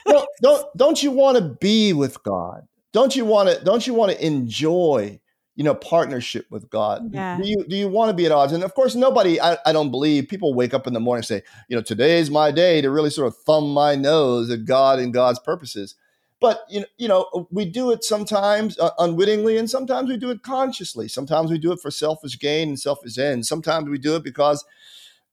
don't, 0.07 0.29
don't 0.41 0.77
don't 0.77 1.03
you 1.03 1.11
want 1.11 1.39
to 1.39 1.57
be 1.61 1.93
with 1.93 2.23
God? 2.23 2.69
Don't 2.93 3.17
you 3.17 3.25
want 3.25 3.49
to 3.49 3.65
don't 3.65 3.87
you 3.87 3.95
want 3.95 4.13
to 4.13 4.25
enjoy 4.25 5.21
you 5.57 5.65
know 5.65 5.75
partnership 5.75 6.47
with 6.51 6.71
god. 6.71 7.11
Yeah. 7.13 7.39
do 7.41 7.49
you 7.49 7.65
do 7.67 7.75
you 7.75 7.89
want 7.89 8.11
to 8.11 8.15
be 8.15 8.27
at 8.27 8.33
odds? 8.33 8.53
And 8.53 8.63
of 8.63 8.75
course 8.75 8.95
nobody 8.95 9.41
I, 9.41 9.57
I 9.67 9.73
don't 9.73 9.91
believe 9.91 10.29
people 10.29 10.55
wake 10.55 10.75
up 10.75 10.87
in 10.87 10.93
the 10.93 11.01
morning 11.01 11.21
and 11.21 11.27
say 11.27 11.43
you 11.69 11.77
know 11.77 11.83
today's 11.83 12.31
my 12.31 12.51
day 12.51 12.81
to 12.83 12.91
really 12.91 13.11
sort 13.11 13.27
of 13.27 13.37
thumb 13.39 13.73
my 13.73 13.97
nose 13.97 14.51
at 14.51 14.67
god 14.67 15.01
and 15.01 15.13
god's 15.13 15.41
purposes. 15.41 15.97
But 16.39 16.61
you 16.69 16.81
know, 16.81 16.87
you 16.99 17.09
know 17.09 17.49
we 17.51 17.65
do 17.65 17.91
it 17.91 18.05
sometimes 18.05 18.79
uh, 18.79 18.91
unwittingly 18.99 19.57
and 19.57 19.69
sometimes 19.69 20.11
we 20.11 20.19
do 20.19 20.31
it 20.31 20.43
consciously. 20.43 21.09
Sometimes 21.09 21.51
we 21.51 21.59
do 21.59 21.73
it 21.73 21.81
for 21.81 21.91
selfish 21.91 22.39
gain 22.39 22.69
and 22.69 22.79
selfish 22.79 23.19
ends 23.19 23.49
sometimes 23.49 23.89
we 23.89 23.99
do 23.99 24.15
it 24.17 24.23
because 24.23 24.65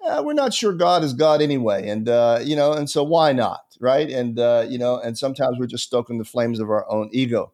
uh, 0.06 0.22
we're 0.26 0.34
not 0.34 0.54
sure 0.54 0.74
god 0.74 1.04
is 1.04 1.14
god 1.14 1.42
anyway. 1.42 1.90
And 1.90 2.08
uh, 2.08 2.40
you 2.42 2.56
know 2.56 2.72
and 2.72 2.90
so 2.90 3.04
why 3.04 3.34
not 3.34 3.66
right? 3.82 4.10
And 4.10 4.40
uh, 4.40 4.66
you 4.70 4.78
know 4.78 5.00
and 5.00 5.18
sometimes 5.18 5.58
we're 5.60 5.68
just 5.68 5.84
stoking 5.84 6.18
the 6.18 6.24
flames 6.24 6.62
of 6.62 6.70
our 6.70 6.90
own 6.90 7.10
ego 7.12 7.52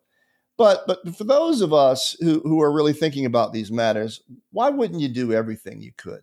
but 0.60 0.86
but 0.86 1.15
for 1.15 1.24
those 1.24 1.62
of 1.62 1.74
us 1.74 2.17
who, 2.19 2.41
who 2.41 2.62
are 2.62 2.72
really 2.72 2.91
thinking 2.91 3.26
about 3.26 3.54
these 3.54 3.72
matters, 3.72 4.22
why 4.52 4.69
wouldn't 4.69 5.00
you 5.00 5.08
do 5.08 5.32
everything 5.32 5.82
you 5.82 5.93
could 5.98 6.22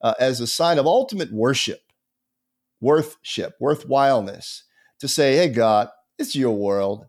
uh, 0.00 0.14
as 0.20 0.40
a 0.40 0.46
sign 0.46 0.78
of 0.78 0.86
ultimate 0.86 1.32
worship, 1.32 1.80
worthship, 2.80 3.56
worthwhileness, 3.60 4.62
to 5.00 5.08
say, 5.08 5.36
hey, 5.36 5.48
God, 5.48 5.88
it's 6.20 6.36
your 6.36 6.56
world. 6.56 7.06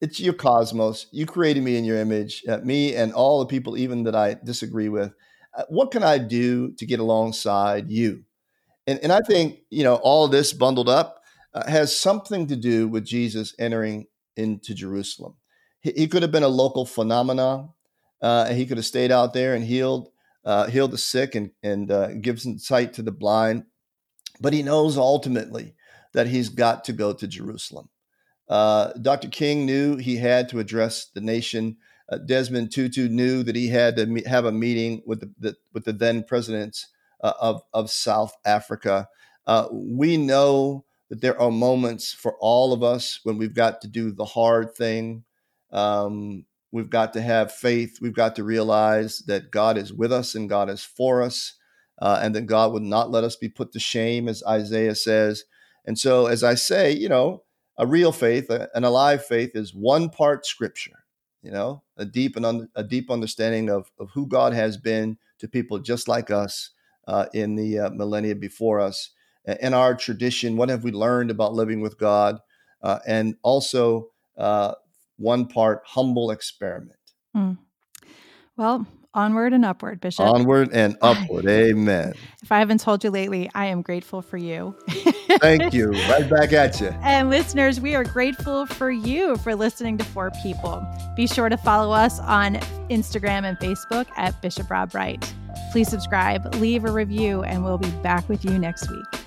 It's 0.00 0.18
your 0.18 0.34
cosmos. 0.34 1.06
You 1.12 1.24
created 1.24 1.62
me 1.62 1.76
in 1.76 1.84
your 1.84 1.98
image, 1.98 2.42
uh, 2.48 2.58
me 2.58 2.96
and 2.96 3.12
all 3.12 3.38
the 3.38 3.46
people, 3.46 3.78
even 3.78 4.02
that 4.02 4.16
I 4.16 4.34
disagree 4.34 4.88
with. 4.88 5.14
Uh, 5.56 5.62
what 5.68 5.92
can 5.92 6.02
I 6.02 6.18
do 6.18 6.72
to 6.78 6.84
get 6.84 6.98
alongside 6.98 7.92
you? 7.92 8.24
And, 8.88 8.98
and 9.04 9.12
I 9.12 9.20
think, 9.20 9.60
you 9.70 9.84
know, 9.84 9.96
all 9.96 10.26
this 10.26 10.52
bundled 10.52 10.88
up 10.88 11.22
uh, 11.54 11.70
has 11.70 11.96
something 11.96 12.48
to 12.48 12.56
do 12.56 12.88
with 12.88 13.04
Jesus 13.04 13.54
entering 13.60 14.06
into 14.36 14.74
Jerusalem 14.74 15.36
he, 15.82 15.92
he 15.92 16.08
could 16.08 16.22
have 16.22 16.32
been 16.32 16.42
a 16.42 16.48
local 16.48 16.86
phenomenon. 16.86 17.70
Uh, 18.20 18.46
and 18.48 18.56
he 18.56 18.66
could 18.66 18.76
have 18.76 18.86
stayed 18.86 19.10
out 19.10 19.34
there 19.34 19.54
and 19.54 19.64
healed 19.64 20.08
uh, 20.44 20.66
healed 20.66 20.92
the 20.92 20.98
sick 20.98 21.34
and 21.34 21.50
and 21.62 21.90
uh, 21.90 22.12
gives 22.14 22.46
sight 22.64 22.92
to 22.94 23.02
the 23.02 23.10
blind. 23.10 23.64
But 24.40 24.52
he 24.52 24.62
knows 24.62 24.96
ultimately 24.96 25.74
that 26.14 26.28
he's 26.28 26.48
got 26.48 26.84
to 26.84 26.92
go 26.92 27.12
to 27.12 27.26
Jerusalem. 27.26 27.88
Uh, 28.48 28.92
Dr. 28.92 29.28
King 29.28 29.66
knew 29.66 29.96
he 29.96 30.16
had 30.16 30.48
to 30.50 30.60
address 30.60 31.06
the 31.06 31.20
nation 31.20 31.78
uh, 32.12 32.18
Desmond 32.18 32.70
Tutu 32.70 33.08
knew 33.08 33.42
that 33.42 33.56
he 33.56 33.68
had 33.68 33.96
to 33.96 34.06
me- 34.06 34.24
have 34.26 34.44
a 34.44 34.52
meeting 34.52 35.02
with 35.06 35.20
the, 35.20 35.32
the 35.38 35.56
with 35.72 35.84
the 35.84 35.92
then 35.92 36.22
presidents 36.22 36.88
uh, 37.22 37.32
of 37.40 37.62
of 37.72 37.90
South 37.90 38.34
Africa. 38.44 39.08
Uh, 39.46 39.68
we 39.72 40.16
know 40.18 40.84
that 41.08 41.20
there 41.22 41.40
are 41.40 41.50
moments 41.50 42.12
for 42.12 42.36
all 42.38 42.72
of 42.72 42.82
us 42.82 43.20
when 43.22 43.38
we've 43.38 43.54
got 43.54 43.80
to 43.80 43.88
do 43.88 44.12
the 44.12 44.24
hard 44.24 44.74
thing. 44.74 45.24
Um, 45.72 46.44
we've 46.70 46.90
got 46.90 47.12
to 47.14 47.22
have 47.22 47.52
faith. 47.52 47.98
We've 48.00 48.14
got 48.14 48.36
to 48.36 48.44
realize 48.44 49.20
that 49.26 49.50
God 49.50 49.78
is 49.78 49.92
with 49.92 50.12
us 50.12 50.34
and 50.34 50.48
God 50.48 50.70
is 50.70 50.84
for 50.84 51.22
us, 51.22 51.54
uh, 52.00 52.20
and 52.22 52.34
that 52.34 52.46
God 52.46 52.72
would 52.72 52.82
not 52.82 53.10
let 53.10 53.24
us 53.24 53.36
be 53.36 53.48
put 53.48 53.72
to 53.72 53.80
shame, 53.80 54.28
as 54.28 54.42
Isaiah 54.46 54.94
says. 54.94 55.44
And 55.84 55.98
so, 55.98 56.26
as 56.26 56.44
I 56.44 56.54
say, 56.54 56.92
you 56.92 57.08
know, 57.08 57.42
a 57.78 57.86
real 57.86 58.12
faith, 58.12 58.50
an 58.50 58.84
alive 58.84 59.24
faith, 59.24 59.52
is 59.54 59.74
one 59.74 60.10
part 60.10 60.46
Scripture 60.46 61.02
you 61.42 61.50
know, 61.50 61.82
a 61.96 62.04
deep 62.04 62.36
and 62.36 62.46
un- 62.46 62.68
a 62.74 62.84
deep 62.84 63.10
understanding 63.10 63.68
of, 63.68 63.90
of 63.98 64.10
who 64.10 64.26
God 64.26 64.52
has 64.52 64.76
been 64.76 65.18
to 65.38 65.48
people 65.48 65.78
just 65.80 66.08
like 66.08 66.30
us 66.30 66.70
uh, 67.08 67.26
in 67.34 67.56
the 67.56 67.80
uh, 67.80 67.90
millennia 67.90 68.34
before 68.36 68.80
us. 68.80 69.10
In 69.60 69.74
our 69.74 69.96
tradition, 69.96 70.56
what 70.56 70.68
have 70.68 70.84
we 70.84 70.92
learned 70.92 71.30
about 71.32 71.52
living 71.52 71.80
with 71.80 71.98
God? 71.98 72.38
Uh, 72.80 73.00
and 73.06 73.34
also, 73.42 74.10
uh, 74.38 74.74
one 75.22 75.46
part 75.46 75.82
humble 75.86 76.30
experiment. 76.30 76.98
Mm. 77.36 77.58
Well, 78.56 78.86
Onward 79.14 79.52
and 79.52 79.64
upward, 79.64 80.00
Bishop. 80.00 80.24
Onward 80.24 80.70
and 80.72 80.96
upward. 81.02 81.46
Amen. 81.46 82.14
If 82.42 82.50
I 82.50 82.58
haven't 82.58 82.80
told 82.80 83.04
you 83.04 83.10
lately, 83.10 83.50
I 83.54 83.66
am 83.66 83.82
grateful 83.82 84.22
for 84.22 84.38
you. 84.38 84.74
Thank 85.40 85.74
you. 85.74 85.92
Right 86.12 86.28
back 86.28 86.52
at 86.52 86.80
you. 86.80 86.88
And 87.02 87.30
listeners, 87.30 87.80
we 87.80 87.94
are 87.94 88.04
grateful 88.04 88.66
for 88.66 88.90
you 88.90 89.36
for 89.36 89.54
listening 89.54 89.98
to 89.98 90.04
For 90.04 90.30
People. 90.42 90.84
Be 91.16 91.26
sure 91.26 91.48
to 91.48 91.56
follow 91.56 91.92
us 91.92 92.18
on 92.20 92.56
Instagram 92.90 93.44
and 93.44 93.58
Facebook 93.58 94.06
at 94.16 94.40
Bishop 94.42 94.70
Rob 94.70 94.94
Wright. 94.94 95.34
Please 95.70 95.88
subscribe, 95.88 96.54
leave 96.56 96.84
a 96.84 96.92
review, 96.92 97.42
and 97.44 97.64
we'll 97.64 97.78
be 97.78 97.90
back 98.02 98.28
with 98.28 98.44
you 98.44 98.58
next 98.58 98.90
week. 98.90 99.21